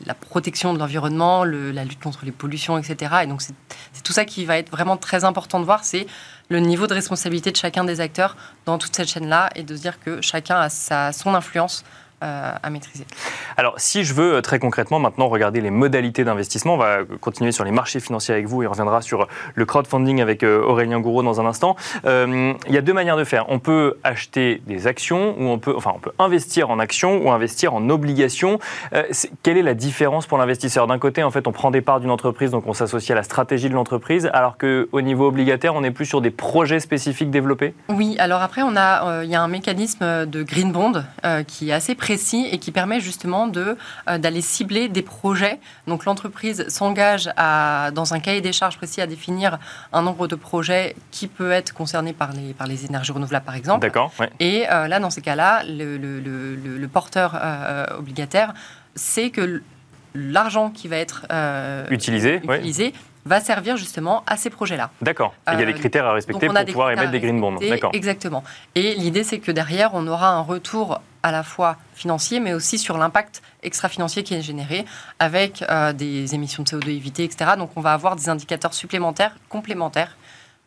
la, 0.05 0.13
protection 0.13 0.73
de 0.73 0.79
l'environnement, 0.79 1.43
la 1.43 1.83
lutte 1.83 2.01
contre 2.01 2.25
les 2.25 2.31
pollutions, 2.31 2.77
etc. 2.77 3.15
Et 3.23 3.27
donc 3.27 3.41
c'est 3.41 4.03
tout 4.03 4.13
ça 4.13 4.25
qui 4.25 4.45
va 4.45 4.57
être 4.57 4.71
vraiment 4.71 4.97
très 4.97 5.23
important 5.23 5.59
de 5.59 5.65
voir, 5.65 5.83
c'est 5.83 6.07
le 6.49 6.59
niveau 6.59 6.87
de 6.87 6.93
responsabilité 6.93 7.51
de 7.51 7.55
chacun 7.55 7.83
des 7.83 8.01
acteurs 8.01 8.35
dans 8.65 8.77
toute 8.77 8.95
cette 8.95 9.07
chaîne-là 9.07 9.49
et 9.55 9.63
de 9.63 9.75
se 9.75 9.81
dire 9.81 9.99
que 9.99 10.21
chacun 10.21 10.59
a 10.59 10.69
sa, 10.69 11.11
son 11.11 11.35
influence 11.35 11.83
euh, 12.21 12.51
à 12.61 12.69
maîtriser. 12.69 13.05
Alors, 13.55 13.75
si 13.77 14.03
je 14.03 14.13
veux 14.13 14.35
euh, 14.35 14.41
très 14.41 14.59
concrètement 14.59 14.99
maintenant 14.99 15.29
regarder 15.29 15.61
les 15.61 15.69
modalités 15.69 16.25
d'investissement, 16.25 16.73
on 16.73 16.77
va 16.77 16.97
continuer 17.21 17.53
sur 17.53 17.63
les 17.63 17.71
marchés 17.71 18.01
financiers 18.01 18.33
avec 18.33 18.45
vous 18.45 18.61
et 18.61 18.67
on 18.67 18.71
reviendra 18.71 19.01
sur 19.01 19.29
le 19.55 19.65
crowdfunding 19.65 20.19
avec 20.19 20.43
euh, 20.43 20.61
Aurélien 20.61 20.99
Gouraud 20.99 21.23
dans 21.23 21.39
un 21.39 21.45
instant. 21.45 21.77
il 22.03 22.55
y 22.67 22.77
a 22.77 22.81
deux 22.81 22.91
manières 22.91 23.15
de 23.15 23.23
faire. 23.23 23.45
On 23.47 23.59
peut 23.59 23.99
acheter 24.03 24.61
des 24.67 24.85
actions 24.85 25.33
ou 25.39 25.45
on 25.45 25.59
peut, 25.59 25.73
enfin, 25.77 25.93
on 25.95 25.99
peut 25.99 26.11
investir 26.19 26.69
en 26.69 26.79
actions 26.79 27.25
ou 27.25 27.31
investir 27.31 27.73
en 27.73 27.89
obligations. 27.89 28.59
quelle 29.41 29.55
est 29.55 29.63
la 29.63 29.73
différence 29.73 30.27
pour 30.27 30.37
l'investisseur? 30.37 30.85
D'un 30.85 30.99
côté, 30.99 31.23
en 31.23 31.31
fait, 31.31 31.47
on 31.47 31.53
prend 31.53 31.71
des 31.71 31.81
parts 31.81 32.01
d'une 32.01 32.11
entreprise, 32.11 32.51
donc 32.51 32.67
on 32.67 32.73
s'associe 32.73 33.11
à 33.11 33.15
la 33.15 33.23
stratégie 33.23 33.69
de 33.69 33.75
l'entreprise, 33.75 34.29
alors 34.33 34.57
qu'au 34.57 34.99
niveau 34.99 35.27
obligataire, 35.27 35.73
on 35.73 35.85
est 35.85 35.91
plus 35.91 36.05
sur 36.05 36.19
des 36.19 36.31
projets 36.31 36.81
spécifiques 36.81 37.31
développés? 37.31 37.73
Oui, 37.87 38.17
alors 38.19 38.41
après, 38.41 38.61
on 38.61 38.75
a, 38.75 39.23
il 39.23 39.29
y 39.29 39.35
a 39.35 39.41
un 39.41 39.47
mécanisme 39.47 40.25
de 40.25 40.43
green 40.43 40.73
bond 40.73 41.05
qui 41.47 41.69
est 41.69 41.73
assez 41.73 41.95
précis 41.95 42.08
précis 42.09 42.47
et 42.51 42.57
qui 42.57 42.71
permet 42.71 42.99
justement 42.99 43.45
de, 43.45 43.77
euh, 44.09 44.17
d'aller 44.17 44.41
cibler 44.41 44.87
des 44.89 45.03
projets. 45.03 45.59
Donc 45.85 46.05
l'entreprise 46.05 46.67
s'engage 46.67 47.25
dans 47.99 48.13
un 48.15 48.19
cahier 48.19 48.41
des 48.41 48.51
charges 48.51 48.77
précis 48.77 48.99
à 48.99 49.05
définir 49.05 49.59
un 49.93 50.01
nombre 50.01 50.27
de 50.27 50.35
projets 50.35 50.95
qui 51.11 51.27
peut 51.27 51.51
être 51.51 51.71
concerné 51.71 52.13
par 52.13 52.33
les, 52.33 52.53
par 52.55 52.65
les 52.65 52.87
énergies 52.87 53.11
renouvelables, 53.11 53.45
par 53.45 53.55
exemple. 53.55 53.81
D'accord. 53.81 54.11
Et 54.39 54.65
euh, 54.71 54.87
là, 54.87 54.99
dans 54.99 55.11
ces 55.11 55.21
cas-là, 55.21 55.61
le, 55.67 55.97
le, 55.97 56.19
le, 56.55 56.87
porteur 56.87 57.37
euh, 57.39 57.85
obligataire 57.99 58.55
sait 58.95 59.29
que 59.29 59.61
l'argent 60.15 60.71
qui 60.71 60.87
va 60.87 60.97
être 60.97 61.27
utilisé, 61.91 62.41
utilisé 62.43 62.93
va 63.29 63.39
servir 63.39 63.77
justement 63.77 64.23
à 64.27 64.35
ces 64.35 64.49
projets-là. 64.49 64.89
D'accord. 65.01 65.33
Il 65.53 65.59
y 65.59 65.63
a 65.63 65.65
des 65.65 65.73
critères 65.73 66.05
à 66.05 66.13
respecter 66.13 66.47
pour 66.47 66.65
pouvoir 66.65 66.91
émettre 66.91 67.11
des 67.11 67.19
green 67.19 67.39
bonds. 67.39 67.55
D'accord. 67.55 67.91
Exactement. 67.93 68.43
Et 68.75 68.95
l'idée, 68.95 69.23
c'est 69.23 69.39
que 69.39 69.51
derrière, 69.51 69.91
on 69.93 70.07
aura 70.07 70.29
un 70.31 70.41
retour 70.41 70.99
à 71.21 71.31
la 71.31 71.43
fois 71.43 71.77
financier, 71.93 72.39
mais 72.39 72.53
aussi 72.53 72.77
sur 72.77 72.97
l'impact 72.97 73.41
extra-financier 73.61 74.23
qui 74.23 74.33
est 74.33 74.41
généré 74.41 74.85
avec 75.19 75.63
euh, 75.69 75.93
des 75.93 76.33
émissions 76.33 76.63
de 76.63 76.69
CO2 76.69 76.89
évitées, 76.89 77.23
etc. 77.23 77.51
Donc 77.57 77.71
on 77.75 77.81
va 77.81 77.93
avoir 77.93 78.15
des 78.15 78.29
indicateurs 78.29 78.73
supplémentaires, 78.73 79.35
complémentaires, 79.49 80.17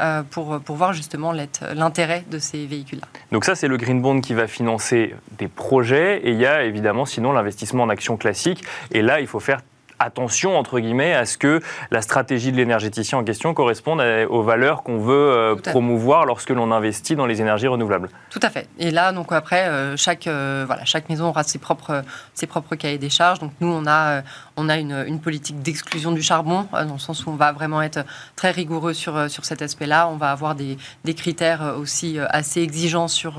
euh, 0.02 0.22
pour, 0.22 0.60
pour 0.60 0.76
voir 0.76 0.92
justement 0.92 1.32
l'intérêt 1.32 2.24
de 2.30 2.38
ces 2.38 2.66
véhicules-là. 2.66 3.06
Donc 3.30 3.44
ça, 3.44 3.54
c'est 3.54 3.68
le 3.68 3.76
Green 3.76 4.02
Bond 4.02 4.20
qui 4.20 4.34
va 4.34 4.46
financer 4.46 5.14
des 5.38 5.48
projets, 5.48 6.18
et 6.24 6.30
il 6.30 6.38
y 6.38 6.46
a 6.46 6.64
évidemment 6.64 7.06
sinon 7.06 7.32
l'investissement 7.32 7.84
en 7.84 7.88
actions 7.88 8.16
classiques, 8.16 8.64
et 8.90 9.00
là, 9.00 9.20
il 9.20 9.26
faut 9.26 9.40
faire 9.40 9.60
attention, 10.02 10.58
entre 10.58 10.78
guillemets, 10.80 11.14
à 11.14 11.24
ce 11.24 11.38
que 11.38 11.60
la 11.90 12.02
stratégie 12.02 12.52
de 12.52 12.56
l'énergéticien 12.56 13.18
en 13.18 13.24
question 13.24 13.54
corresponde 13.54 14.00
aux 14.28 14.42
valeurs 14.42 14.82
qu'on 14.82 14.98
veut 14.98 15.14
euh, 15.14 15.54
promouvoir 15.56 16.26
lorsque 16.26 16.50
l'on 16.50 16.70
investit 16.72 17.16
dans 17.16 17.26
les 17.26 17.40
énergies 17.40 17.68
renouvelables. 17.68 18.08
Tout 18.30 18.40
à 18.42 18.50
fait. 18.50 18.68
Et 18.78 18.90
là, 18.90 19.12
donc 19.12 19.32
après, 19.32 19.68
euh, 19.68 19.96
chaque, 19.96 20.26
euh, 20.26 20.64
voilà, 20.66 20.84
chaque 20.84 21.08
maison 21.08 21.28
aura 21.28 21.42
ses 21.42 21.58
propres, 21.58 22.02
ses 22.34 22.46
propres 22.46 22.74
cahiers 22.74 22.98
des 22.98 23.10
charges. 23.10 23.38
Donc 23.38 23.52
nous, 23.60 23.68
on 23.68 23.86
a, 23.86 24.22
on 24.56 24.68
a 24.68 24.78
une, 24.78 25.04
une 25.06 25.20
politique 25.20 25.62
d'exclusion 25.62 26.12
du 26.12 26.22
charbon, 26.22 26.66
dans 26.72 26.92
le 26.92 26.98
sens 26.98 27.26
où 27.26 27.30
on 27.30 27.36
va 27.36 27.52
vraiment 27.52 27.82
être 27.82 28.04
très 28.36 28.50
rigoureux 28.50 28.94
sur, 28.94 29.30
sur 29.30 29.44
cet 29.44 29.62
aspect-là. 29.62 30.08
On 30.08 30.16
va 30.16 30.30
avoir 30.30 30.54
des, 30.54 30.76
des 31.04 31.14
critères 31.14 31.74
aussi 31.78 32.18
assez 32.30 32.60
exigeants 32.60 33.08
sur, 33.08 33.34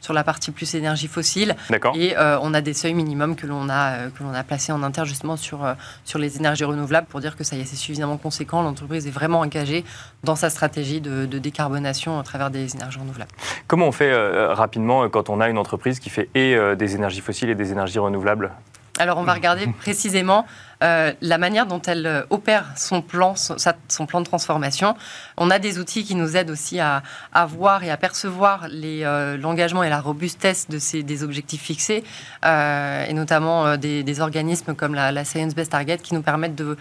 sur 0.00 0.12
la 0.12 0.24
partie 0.24 0.50
plus 0.50 0.74
énergie 0.74 1.08
fossile. 1.08 1.56
Et 1.94 2.14
on 2.18 2.54
a 2.54 2.60
des 2.60 2.74
seuils 2.74 2.94
minimums 2.94 3.36
que 3.36 3.46
l'on 3.46 3.68
a, 3.68 4.08
que 4.08 4.22
l'on 4.22 4.34
a 4.34 4.42
placés 4.42 4.72
en 4.72 4.82
inter 4.82 5.04
justement 5.04 5.36
sur 5.36 5.60
sur 6.04 6.18
les 6.18 6.36
énergies 6.36 6.64
renouvelables 6.64 7.06
pour 7.06 7.20
dire 7.20 7.36
que 7.36 7.44
ça 7.44 7.56
y 7.56 7.60
est, 7.60 7.64
c'est 7.64 7.76
suffisamment 7.76 8.16
conséquent. 8.16 8.62
L'entreprise 8.62 9.06
est 9.06 9.10
vraiment 9.10 9.40
engagée 9.40 9.84
dans 10.24 10.36
sa 10.36 10.50
stratégie 10.50 11.00
de, 11.00 11.26
décarbonation 11.38 12.18
à 12.18 12.22
travers 12.22 12.50
des 12.50 12.74
énergies 12.74 12.98
renouvelables. 12.98 13.30
Comment 13.66 13.86
on 13.86 13.92
fait 13.92 14.10
euh, 14.10 14.52
rapidement 14.54 15.08
quand 15.08 15.30
on 15.30 15.40
a 15.40 15.48
une 15.48 15.58
entreprise 15.58 16.00
qui 16.00 16.10
fait 16.10 16.28
et 16.34 16.56
euh, 16.56 16.74
des 16.74 16.96
énergies 16.96 17.20
fossiles 17.20 17.50
et 17.50 17.54
des 17.54 17.70
énergies 17.70 17.98
renouvelables? 17.98 18.52
Alors 18.98 19.18
on 19.18 19.24
va 19.24 19.34
regarder 19.34 19.66
précisément 19.78 20.46
euh, 20.82 21.12
la 21.20 21.38
manière 21.38 21.66
dont 21.66 21.82
elle 21.82 22.06
euh, 22.06 22.22
opère 22.30 22.66
son 22.76 23.02
plan, 23.02 23.34
son, 23.36 24.06
plan 24.06 24.20
de 24.20 24.24
transformation. 24.24 24.94
On 25.36 25.50
a 25.50 25.58
des 25.58 25.80
outils 25.80 26.04
qui 26.04 26.14
nous 26.14 26.36
aident 26.36 26.50
aussi 26.50 26.78
à, 26.78 27.02
voir 27.48 27.82
et 27.82 27.90
à 27.90 27.96
percevoir 27.96 28.68
euh, 28.72 29.36
l'engagement 29.36 29.82
et 29.82 29.88
la 29.88 30.00
robustesse 30.00 30.68
de 30.68 30.78
ces, 30.78 31.02
des 31.02 31.24
objectifs 31.24 31.62
fixés, 31.62 32.04
et 32.44 33.12
notamment 33.12 33.76
des, 33.76 34.20
organismes 34.20 34.74
comme 34.74 34.94
la, 34.94 35.24
Science 35.24 35.54
Based 35.54 35.70
Target 35.70 35.98
qui 35.98 36.14
nous 36.14 36.22
permettent 36.22 36.54
de, 36.54 36.76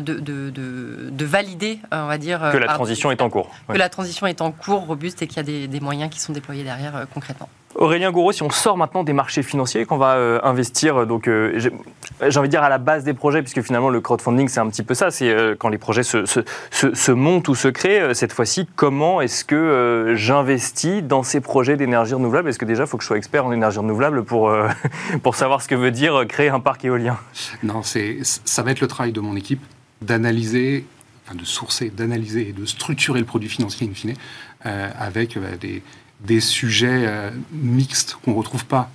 de, 0.00 1.24
valider, 1.24 1.78
on 1.92 2.06
va 2.06 2.18
dire... 2.18 2.40
Que 2.52 2.58
la 2.58 2.74
transition 2.74 3.10
est 3.10 3.22
en 3.22 3.30
cours. 3.30 3.50
Que 3.68 3.78
la 3.78 3.88
transition 3.88 4.26
est 4.26 4.40
en 4.40 4.50
cours, 4.50 4.86
robuste, 4.86 5.22
et 5.22 5.26
qu'il 5.26 5.38
y 5.38 5.40
a 5.40 5.44
des, 5.44 5.68
des 5.68 5.80
moyens 5.80 6.10
qui 6.10 6.20
sont 6.20 6.32
déployés 6.32 6.64
derrière 6.64 7.06
concrètement. 7.12 7.48
Aurélien 7.76 8.12
Gouraud, 8.12 8.32
si 8.32 8.42
on 8.42 8.50
sort 8.50 8.76
maintenant 8.76 9.02
des 9.02 9.12
marchés 9.12 9.42
financiers, 9.42 9.84
qu'on 9.84 9.96
va 9.96 10.14
euh, 10.14 10.38
investir, 10.42 11.06
donc 11.06 11.26
euh, 11.26 11.58
j'ai 11.58 12.38
envie 12.38 12.48
de 12.48 12.50
dire 12.50 12.62
à 12.62 12.68
la 12.68 12.78
base 12.78 13.04
des 13.04 13.14
projets, 13.14 13.42
puisque 13.42 13.62
finalement 13.62 13.90
le 13.90 14.00
crowdfunding 14.00 14.48
c'est 14.48 14.60
un 14.60 14.68
petit 14.68 14.82
peu 14.82 14.94
ça, 14.94 15.10
c'est 15.10 15.28
euh, 15.28 15.56
quand 15.58 15.68
les 15.68 15.78
projets 15.78 16.04
se, 16.04 16.24
se, 16.24 16.40
se, 16.70 17.12
montent 17.12 17.48
ou 17.48 17.54
se 17.54 17.68
créent. 17.68 18.14
cette 18.14 18.32
fois-ci, 18.32 18.68
comment 18.76 19.20
est-ce 19.20 19.44
que 19.44 20.14
j'investis 20.16 21.02
dans 21.02 21.22
ces 21.22 21.40
projets 21.40 21.76
d'énergie 21.76 22.14
renouvelable? 22.14 22.48
Est-ce 22.48 22.58
que 22.58 22.64
déjà 22.64 22.84
il 22.84 22.86
faut 22.86 22.96
que 22.96 23.02
je 23.02 23.08
sois 23.08 23.18
expert 23.18 23.44
en 23.44 23.52
énergie 23.52 23.78
renouvelable 23.78 24.24
pour, 24.24 24.52
pour 25.22 25.34
savoir 25.34 25.60
ce 25.62 25.68
que 25.68 25.74
veut 25.74 25.90
dire 25.90 26.24
créer 26.28 26.50
un 26.50 26.60
parc 26.60 26.84
éolien? 26.84 27.18
Non, 27.62 27.82
ça 27.82 28.62
va 28.62 28.70
être 28.70 28.80
le 28.80 28.88
travail 28.88 29.12
de 29.12 29.20
mon 29.20 29.36
équipe 29.36 29.62
d'analyser, 30.02 30.84
enfin 31.24 31.34
de 31.34 31.44
sourcer, 31.44 31.90
d'analyser 31.90 32.48
et 32.48 32.52
de 32.52 32.64
structurer 32.66 33.20
le 33.20 33.26
produit 33.26 33.48
financier 33.48 33.88
in 33.88 33.94
fine 33.94 34.14
avec 34.62 35.38
des 35.60 35.82
des 36.20 36.40
sujets 36.40 37.06
euh, 37.06 37.30
mixtes 37.52 38.16
qu'on 38.24 38.32
ne 38.32 38.36
retrouve 38.36 38.64
pas 38.66 38.90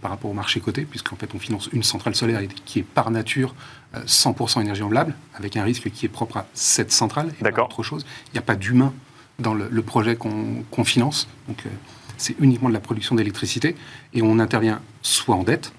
par 0.00 0.10
rapport 0.10 0.30
au 0.30 0.34
marché 0.34 0.60
coté, 0.60 0.86
puisqu'en 0.86 1.16
fait 1.16 1.28
on 1.34 1.38
finance 1.38 1.68
une 1.74 1.82
centrale 1.82 2.14
solaire 2.14 2.40
qui 2.64 2.78
est 2.78 2.82
par 2.82 3.10
nature 3.10 3.54
100% 3.94 4.62
énergie 4.62 4.80
renouvelable, 4.80 5.14
avec 5.34 5.58
un 5.58 5.62
risque 5.62 5.90
qui 5.90 6.06
est 6.06 6.08
propre 6.08 6.38
à 6.38 6.46
cette 6.54 6.90
centrale 6.90 7.34
et 7.38 7.50
pas 7.50 7.62
autre 7.62 7.82
chose. 7.82 8.06
Il 8.28 8.32
n'y 8.32 8.38
a 8.38 8.42
pas 8.42 8.54
d'humain 8.54 8.94
dans 9.38 9.52
le, 9.52 9.82
projet 9.82 10.16
qu'on 10.16 10.84
finance, 10.84 11.28
donc 11.48 11.64
c'est 12.16 12.34
uniquement 12.40 12.70
de 12.70 12.74
la 12.74 12.80
production 12.80 13.14
d'électricité, 13.14 13.76
et 14.14 14.22
on 14.22 14.38
intervient 14.38 14.80
soit 15.02 15.36
en 15.36 15.42
dette, 15.42 15.74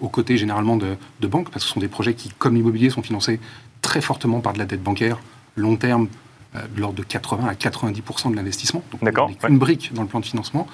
aux 0.00 0.08
côtés 0.08 0.36
généralement 0.36 0.76
de, 0.76 0.96
banques, 1.26 1.50
parce 1.50 1.64
que 1.64 1.68
ce 1.68 1.74
sont 1.74 1.80
des 1.80 1.88
projets 1.88 2.14
qui, 2.14 2.30
comme 2.38 2.54
l'immobilier, 2.54 2.90
sont 2.90 3.02
financés 3.02 3.40
très 3.82 4.00
fortement 4.00 4.40
par 4.40 4.52
de 4.52 4.58
la 4.58 4.66
dette 4.66 4.82
bancaire, 4.82 5.20
long 5.56 5.76
terme, 5.76 6.08
euh, 6.56 6.60
de 6.74 6.80
l'ordre 6.80 6.98
de 6.98 7.02
80 7.02 7.46
à 7.46 7.54
90% 7.54 8.30
de 8.30 8.36
l'investissement. 8.36 8.82
Donc 8.90 9.02
on 9.02 9.06
n'est 9.06 9.34
qu'une 9.34 9.58
brique 9.58 9.92
dans 9.94 10.02
le 10.02 10.08
plan 10.08 10.20
de 10.20 10.24
financement. 10.24 10.66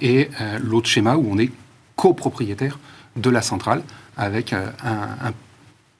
Et 0.00 0.30
euh, 0.40 0.58
l'autre 0.58 0.88
schéma 0.88 1.16
où 1.16 1.26
on 1.30 1.38
est 1.38 1.50
copropriétaire 1.96 2.78
de 3.16 3.30
la 3.30 3.42
centrale 3.42 3.82
avec 4.16 4.52
euh, 4.52 4.70
un, 4.84 5.32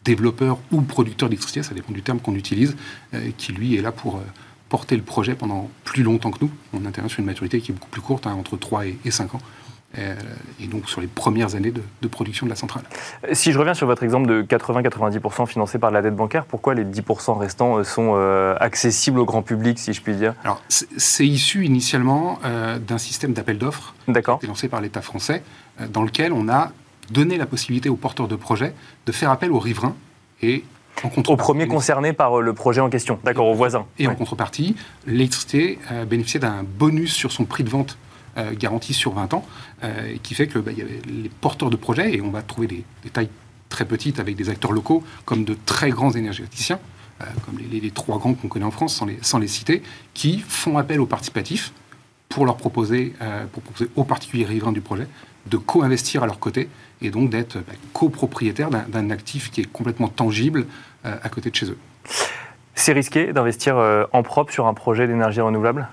développeur 0.05 0.59
ou 0.73 0.81
producteur 0.81 1.29
d'électricité, 1.29 1.63
ça 1.63 1.75
dépend 1.75 1.93
du 1.93 2.03
terme 2.03 2.19
qu'on 2.19 2.35
utilise, 2.35 2.75
qui 3.39 3.53
lui 3.53 3.77
est 3.77 3.83
là 3.83 3.93
pour 3.93 4.21
porter 4.69 4.97
le 4.97 5.03
projet 5.05 5.37
pendant 5.37 5.71
plus 5.85 6.03
longtemps 6.03 6.33
que 6.33 6.45
nous. 6.45 6.51
On 6.73 6.85
intervient 6.87 7.09
sur 7.09 7.21
une 7.21 7.27
maturité 7.27 7.61
qui 7.61 7.71
est 7.71 7.75
beaucoup 7.75 7.89
plus 7.89 8.01
courte, 8.01 8.27
hein, 8.27 8.33
entre 8.33 8.57
3 8.57 8.87
et 8.87 9.11
5 9.13 9.37
ans. 9.37 9.41
Euh, 9.99 10.15
et 10.59 10.69
donc 10.69 10.89
sur 10.89 11.03
les 11.03 11.07
premières 11.07 11.55
années 11.55 11.73
de, 11.73 12.09
production 12.09 12.47
de 12.47 12.51
la 12.51 12.57
centrale. 12.57 12.83
Si 13.33 13.53
je 13.53 13.59
reviens 13.59 13.75
sur 13.75 13.87
votre 13.87 14.03
exemple 14.03 14.27
de 14.27 14.43
80-90% 14.43 15.47
financé 15.47 15.79
par 15.79 15.91
la 15.91 16.01
dette 16.01 16.17
bancaire, 16.17 16.47
pourquoi 16.47 16.75
les 16.75 16.85
10% 16.85 17.37
restants 17.39 17.77
euh, 17.77 17.85
sont 17.85 18.13
euh, 18.15 18.55
accessibles 18.59 19.19
au 19.19 19.27
grand 19.27 19.43
public, 19.43 19.79
si 19.79 19.93
je 19.93 20.01
puis 20.01 20.15
dire? 20.15 20.35
Alors, 20.45 20.63
c'est 20.69 21.27
issu 21.27 21.67
initialement 21.67 22.39
d'un 22.87 22.99
système 22.99 23.33
d'appel 23.33 23.59
d'offres 23.59 23.95
lancé 24.47 24.69
par 24.69 24.81
l'État 24.81 25.03
français, 25.03 25.43
dans 25.91 26.03
lequel 26.03 26.33
on 26.33 26.49
a 26.49 26.73
donné 27.11 27.37
la 27.37 27.47
possibilité 27.47 27.89
aux 27.89 27.97
porteurs 27.97 28.29
de 28.29 28.37
projets 28.37 28.75
de 29.07 29.13
faire 29.13 29.31
appel 29.31 29.51
aux 29.53 29.59
riverains 29.59 29.95
et 30.41 30.65
au 31.27 31.37
premier 31.37 31.67
concerné 31.67 32.13
par 32.13 32.41
le 32.41 32.53
projet 32.53 32.81
en 32.81 32.91
question, 32.91 33.19
d'accord, 33.25 33.47
aux 33.47 33.55
voisins. 33.55 33.87
Et 33.99 34.07
en 34.07 34.15
contrepartie, 34.15 34.77
l'électricité 35.07 35.79
bénéficiait 36.09 36.41
d'un 36.41 36.63
bonus 36.63 37.13
sur 37.13 37.33
son 37.33 37.45
prix 37.45 37.65
de 37.65 37.71
vente 37.71 37.99
euh, 38.39 38.55
garantie 38.55 38.95
sur 38.95 39.13
20 39.13 39.35
ans, 39.35 39.45
euh, 39.85 40.17
qui 40.23 40.35
fait 40.35 40.47
que 40.47 40.59
bah, 40.59 40.71
les 40.75 41.29
porteurs 41.29 41.69
de 41.69 41.77
projets, 41.77 42.15
et 42.15 42.23
on 42.23 42.31
va 42.31 42.41
trouver 42.41 42.67
des, 42.67 43.11
tailles 43.13 43.29
très 43.69 43.85
petites 43.85 44.21
avec 44.21 44.37
des 44.37 44.49
acteurs 44.49 44.73
locaux, 44.73 45.05
comme 45.27 45.45
de 45.45 45.55
très 45.67 45.91
grands 45.91 46.13
énergéticiens, 46.13 46.81
euh, 47.21 47.25
comme 47.45 47.59
les, 47.59 47.91
trois 47.91 48.17
grands 48.17 48.33
qu'on 48.33 48.49
connaît 48.49 48.65
en 48.65 48.71
France, 48.71 48.95
sans 48.95 49.05
les, 49.05 49.19
sans 49.21 49.39
les 49.39 49.49
citer, 49.49 49.83
qui 50.15 50.39
font 50.39 50.79
appel 50.79 50.99
aux 50.99 51.07
participatifs 51.07 51.75
pour 52.31 52.47
leur 52.47 52.57
proposer, 52.57 53.13
pour 53.53 53.63
proposer 53.63 53.91
aux 53.95 54.05
particuliers 54.05 54.47
riverains 54.47 54.73
du 54.73 54.81
projet 54.81 55.07
de 55.51 55.59
co-investir 55.59 56.23
à 56.23 56.27
leur 56.27 56.39
côté 56.39 56.71
et 57.03 57.11
donc 57.11 57.29
d'être 57.29 57.59
bah, 57.59 57.75
copropriétaire 57.93 58.71
d'un 58.71 59.11
actif 59.11 59.51
qui 59.51 59.61
est 59.61 59.71
complètement 59.71 60.09
tangible 60.09 60.67
à 61.05 61.29
côté 61.29 61.51
de 61.51 61.55
chez 61.55 61.67
eux. 61.67 61.77
C'est 62.75 62.95
risqué 62.95 63.35
d'investir 63.35 63.77
en 64.11 64.23
propre 64.23 64.51
sur 64.51 64.67
un 64.67 64.73
projet 64.73 65.07
d'énergie 65.07 65.43
renouvelable? 65.43 65.89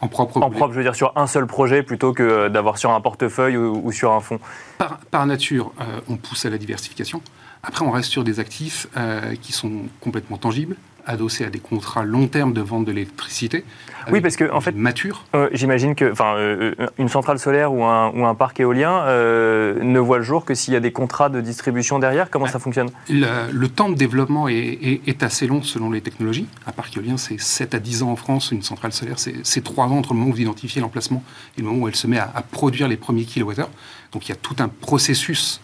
En 0.00 0.08
propre 0.08 0.40
En 0.40 0.50
propre, 0.50 0.72
je 0.72 0.78
veux 0.78 0.84
dire 0.84 0.94
sur 0.94 1.12
un 1.16 1.26
seul 1.26 1.46
projet 1.46 1.82
plutôt 1.82 2.12
que 2.12 2.48
d'avoir 2.48 2.78
sur 2.78 2.90
un 2.90 3.00
portefeuille 3.00 3.56
ou, 3.56 3.92
sur 3.92 4.12
un 4.12 4.20
fonds 4.20 4.40
Par, 4.78 5.26
nature, 5.26 5.72
euh, 5.80 6.00
on 6.08 6.16
pousse 6.16 6.46
à 6.46 6.50
la 6.50 6.58
diversification. 6.58 7.22
Après, 7.62 7.84
on 7.84 7.90
reste 7.90 8.10
sur 8.10 8.24
des 8.24 8.40
actifs 8.40 8.86
euh, 8.96 9.34
qui 9.40 9.52
sont 9.52 9.82
complètement 10.00 10.38
tangibles, 10.38 10.76
adossé 11.06 11.44
à 11.44 11.50
des 11.50 11.58
contrats 11.58 12.04
long 12.04 12.26
terme 12.26 12.52
de 12.52 12.60
vente 12.60 12.84
de 12.84 12.92
l'électricité. 12.92 13.64
Oui, 14.10 14.20
parce 14.20 14.36
que 14.36 14.50
en 14.50 14.60
fait, 14.60 14.74
mature. 14.74 15.24
Euh, 15.34 15.48
j'imagine 15.52 15.94
que, 15.94 16.10
enfin, 16.10 16.34
euh, 16.36 16.74
une 16.98 17.08
centrale 17.08 17.38
solaire 17.38 17.72
ou 17.72 17.84
un, 17.84 18.10
ou 18.10 18.24
un 18.24 18.34
parc 18.34 18.60
éolien 18.60 19.02
euh, 19.02 19.82
ne 19.82 19.98
voit 19.98 20.18
le 20.18 20.24
jour 20.24 20.44
que 20.44 20.54
s'il 20.54 20.74
y 20.74 20.76
a 20.76 20.80
des 20.80 20.92
contrats 20.92 21.28
de 21.28 21.40
distribution 21.40 21.98
derrière. 21.98 22.30
Comment 22.30 22.46
ça 22.46 22.58
fonctionne? 22.58 22.90
le, 23.08 23.66
temps 23.68 23.88
de 23.88 23.94
développement 23.94 24.48
est, 24.48 25.00
est, 25.06 25.22
assez 25.22 25.46
long 25.46 25.62
selon 25.62 25.90
les 25.90 26.00
technologies. 26.00 26.46
Un 26.66 26.72
parc 26.72 26.96
éolien, 26.96 27.16
c'est 27.16 27.40
7 27.40 27.74
à 27.74 27.78
10 27.78 28.02
ans 28.02 28.10
en 28.10 28.16
France. 28.16 28.52
Une 28.52 28.62
centrale 28.62 28.92
solaire, 28.92 29.16
c'est 29.18 29.64
3 29.64 29.86
ans 29.86 29.98
entre 29.98 30.12
le 30.12 30.18
moment 30.18 30.30
où 30.30 30.34
vous 30.34 30.40
identifiez 30.40 30.80
l'emplacement 30.80 31.22
et 31.56 31.60
le 31.60 31.66
moment 31.66 31.84
où 31.84 31.88
elle 31.88 31.96
se 31.96 32.06
met 32.06 32.18
à, 32.18 32.30
à 32.34 32.42
produire 32.42 32.88
les 32.88 32.96
premiers 32.96 33.24
kilowattheures. 33.24 33.70
Donc 34.12 34.28
il 34.28 34.30
y 34.30 34.32
a 34.32 34.36
tout 34.36 34.56
un 34.58 34.68
processus 34.68 35.60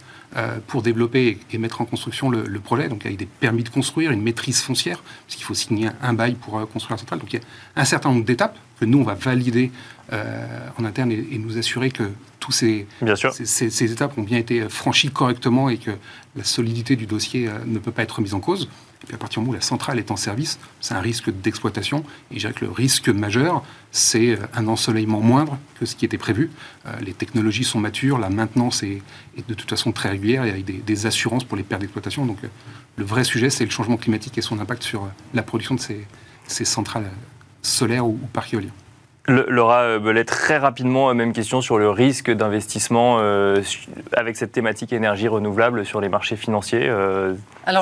pour 0.67 0.83
développer 0.83 1.39
et 1.51 1.59
mettre 1.59 1.81
en 1.81 1.85
construction 1.85 2.31
le, 2.31 2.61
projet, 2.61 2.89
donc 2.89 3.07
avec 3.07 3.19
des 3.19 3.27
permis 3.27 3.63
de 3.63 3.69
construire, 3.69 4.11
une 4.11 4.23
maîtrise 4.23 4.61
foncière, 4.61 5.03
parce 5.27 5.37
qu'il 5.37 5.45
faut 5.45 5.55
signer 5.55 5.89
un 6.03 6.13
bail 6.13 6.35
pour 6.35 6.59
euh, 6.59 6.67
construire 6.67 6.97
la 6.97 6.99
centrale. 6.99 7.21
Donc 7.21 7.33
il 7.33 7.37
y 7.37 7.43
a 7.43 7.81
un 7.81 7.85
certain 7.85 8.11
nombre 8.11 8.25
d'étapes 8.25 8.59
que 8.79 8.85
nous, 8.85 8.99
on 8.99 9.05
va 9.05 9.15
valider 9.15 9.71
euh, 10.13 10.69
en 10.79 10.85
interne 10.85 11.11
et, 11.13 11.39
nous 11.39 11.57
assurer 11.57 11.91
que 11.91 12.05
tous 12.39 12.53
ces, 12.53 12.87
ces, 13.45 13.93
étapes 13.93 14.17
ont 14.19 14.23
bien 14.23 14.39
été 14.39 14.69
franchies 14.69 15.11
correctement 15.11 15.69
et 15.69 15.79
que 15.79 15.93
la 16.37 16.45
solidité 16.45 16.95
du 16.97 17.07
dossier 17.07 17.49
ne 17.65 17.79
peut 17.79 17.91
pas 17.91 18.03
être 18.03 18.21
mise 18.21 18.35
en 18.35 18.41
cause. 18.41 18.69
À 19.13 19.17
partir 19.19 19.41
du 19.41 19.47
moment 19.47 19.53
où 19.53 19.55
la 19.55 19.61
centrale 19.61 19.99
est 19.99 20.11
en 20.11 20.17
service, 20.17 20.59
c'est 20.81 20.95
un 20.95 21.01
risque 21.01 21.31
d'exploitation. 21.31 22.05
Et 22.31 22.35
je 22.35 22.41
dirais 22.41 22.53
que 22.53 22.65
le 22.65 22.71
risque 22.71 23.09
majeur, 23.09 23.63
c'est 23.93 24.31
euh, 24.31 24.47
un 24.55 24.67
ensoleillement 24.67 25.21
moindre 25.21 25.59
que 25.79 25.87
ce 25.87 25.95
qui 25.95 26.05
était 26.05 26.19
prévu. 26.19 26.51
Euh, 26.87 26.93
les 27.01 27.13
technologies 27.13 27.65
sont 27.65 27.79
matures, 27.79 28.19
la 28.19 28.31
maintenance 28.31 28.83
est, 28.83 29.03
de 29.47 29.55
toute 29.55 29.71
façon 29.71 29.93
très 29.93 30.09
régulière 30.09 30.45
et 30.45 30.51
avec 30.51 30.65
des, 30.65 31.07
assurances 31.07 31.45
pour 31.45 31.57
les 31.57 31.63
pertes 31.63 31.83
d'exploitation. 31.83 32.27
Donc 32.27 32.39
euh, 32.43 32.49
le 32.97 33.05
vrai 33.05 33.23
sujet, 33.23 33.49
c'est 33.51 33.65
le 33.65 33.71
changement 33.71 33.97
climatique 33.97 34.37
et 34.39 34.43
son 34.43 34.59
impact 34.59 34.83
sur 34.83 35.09
la 35.35 35.43
production 35.43 35.77
de 35.77 35.81
ces, 35.81 36.65
centrales 36.65 37.11
solaires 37.63 38.07
ou, 38.07 38.19
ou 38.21 38.27
parcs. 38.33 38.57
Laura 39.29 39.99
Bellet, 39.99 40.25
très 40.25 40.57
rapidement, 40.57 41.13
même 41.15 41.33
question 41.33 41.61
sur 41.61 41.79
le 41.79 41.91
risque 41.91 42.31
d'investissement 42.31 43.19
euh, 43.21 43.61
avec 44.13 44.37
cette 44.37 44.53
thématique 44.53 44.93
énergie 44.93 45.27
renouvelable 45.29 45.85
sur 45.85 46.01
les 46.01 46.09
marchés 46.09 46.37
financiers. 46.37 46.87
Euh, 46.89 47.35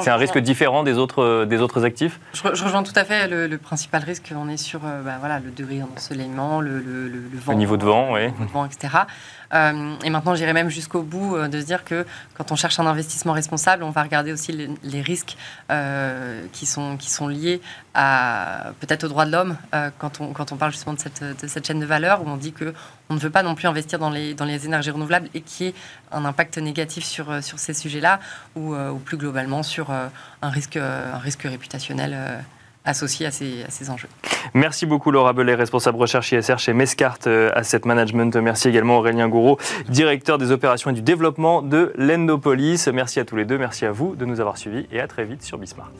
c'est 0.02 0.11
un 0.11 0.16
risque 0.16 0.38
différent 0.38 0.83
des 0.83 0.96
autres, 0.96 1.22
euh, 1.22 1.44
des 1.44 1.61
autres 1.61 1.85
actifs? 1.85 2.18
Je, 2.33 2.42
rejoins 2.42 2.83
tout 2.83 2.92
à 2.96 3.04
fait 3.04 3.28
le, 3.28 3.59
principal 3.59 4.02
risque. 4.02 4.33
On 4.35 4.48
est 4.48 4.57
sur 4.57 4.80
bah, 4.80 5.16
voilà, 5.20 5.38
le 5.38 5.50
degré 5.50 5.78
d'ensoleillement, 5.78 6.61
le, 6.61 6.78
le, 6.78 7.09
le, 7.09 7.20
vent. 7.35 7.52
Le 7.52 7.59
niveau 7.59 7.76
de 7.76 7.85
vent, 7.85 8.14
oui. 8.14 8.28
Vent, 8.52 8.64
etc. 8.64 9.04
Euh, 9.54 9.94
et 10.04 10.11
maintenant, 10.11 10.35
j'irai 10.35 10.52
même 10.52 10.68
jusqu'au 10.68 11.02
bout 11.02 11.37
euh, 11.37 11.48
de 11.48 11.61
se 11.61 11.66
dire 11.66 11.85
que 11.85 12.04
quand 12.37 12.50
on 12.50 12.57
cherche 12.57 12.80
un 12.80 12.87
investissement 12.87 13.33
responsable, 13.33 13.85
on 13.85 13.90
va 13.90 14.02
regarder 14.02 14.33
aussi 14.33 14.68
les, 14.83 15.00
risques 15.02 15.37
euh, 15.70 16.44
qui, 16.52 16.66
sont, 16.66 16.96
qui 16.96 17.11
sont 17.11 17.28
liés 17.28 17.61
à 17.94 18.72
peut-être 18.80 19.04
aux 19.04 19.09
droits 19.09 19.26
de 19.26 19.33
l'homme 19.33 19.57
quand, 19.98 20.20
on, 20.20 20.33
quand 20.33 20.50
on 20.50 20.57
parle 20.57 20.72
justement 20.72 20.94
de 20.94 21.00
cette, 21.00 21.22
de 21.42 21.46
cette 21.46 21.66
chaîne 21.66 21.80
de 21.80 21.86
valeur 21.86 22.22
où 22.22 22.28
on 22.28 22.36
dit 22.36 22.52
que 22.52 22.74
on 23.08 23.14
ne 23.14 23.18
veut 23.18 23.30
pas 23.30 23.42
non 23.42 23.54
plus 23.54 23.68
investir 23.68 23.98
dans 23.98 24.10
les, 24.10 24.34
dans 24.34 24.44
les 24.44 24.66
énergies 24.66 24.90
renouvelables 24.90 25.28
et 25.34 25.40
qui 25.40 25.66
ait 25.66 25.74
un 26.12 26.24
impact 26.24 26.58
négatif 26.58 27.04
sur, 27.04 27.42
sur 27.42 27.58
ces 27.58 27.74
sujets-là 27.74 28.20
ou, 28.56 28.74
ou, 28.74 28.98
plus 28.98 29.16
globalement 29.16 29.62
sur 29.62 29.90
un, 29.90 30.10
risque, 30.42 30.76
un 30.76 31.18
risque 31.18 31.42
réputationnel 31.42 32.16
associés 32.84 33.26
à 33.26 33.30
ces, 33.30 33.62
à 33.64 33.70
ces, 33.70 33.90
enjeux. 33.90 34.08
Merci 34.52 34.86
beaucoup 34.86 35.10
Laura 35.10 35.32
Bellet, 35.32 35.54
responsable 35.54 35.98
recherche 35.98 36.32
ISR 36.32 36.58
chez 36.58 36.72
Mescart 36.72 37.18
euh, 37.26 37.50
Asset 37.54 37.80
Management. 37.84 38.36
Merci 38.36 38.68
également 38.68 38.98
Aurélien 38.98 39.28
Gouraud, 39.28 39.58
directeur 39.88 40.38
des 40.38 40.50
opérations 40.50 40.90
et 40.90 40.94
du 40.94 41.02
développement 41.02 41.62
de 41.62 41.92
l'Endopolis. 41.96 42.88
Merci 42.92 43.20
à 43.20 43.24
tous 43.24 43.36
les 43.36 43.44
deux, 43.44 43.58
merci 43.58 43.86
à 43.86 43.92
vous 43.92 44.14
de 44.16 44.24
nous 44.24 44.40
avoir 44.40 44.58
suivis 44.58 44.86
et 44.92 45.00
à 45.00 45.08
très 45.08 45.24
vite 45.24 45.42
sur 45.42 45.58
Bismart. 45.58 45.90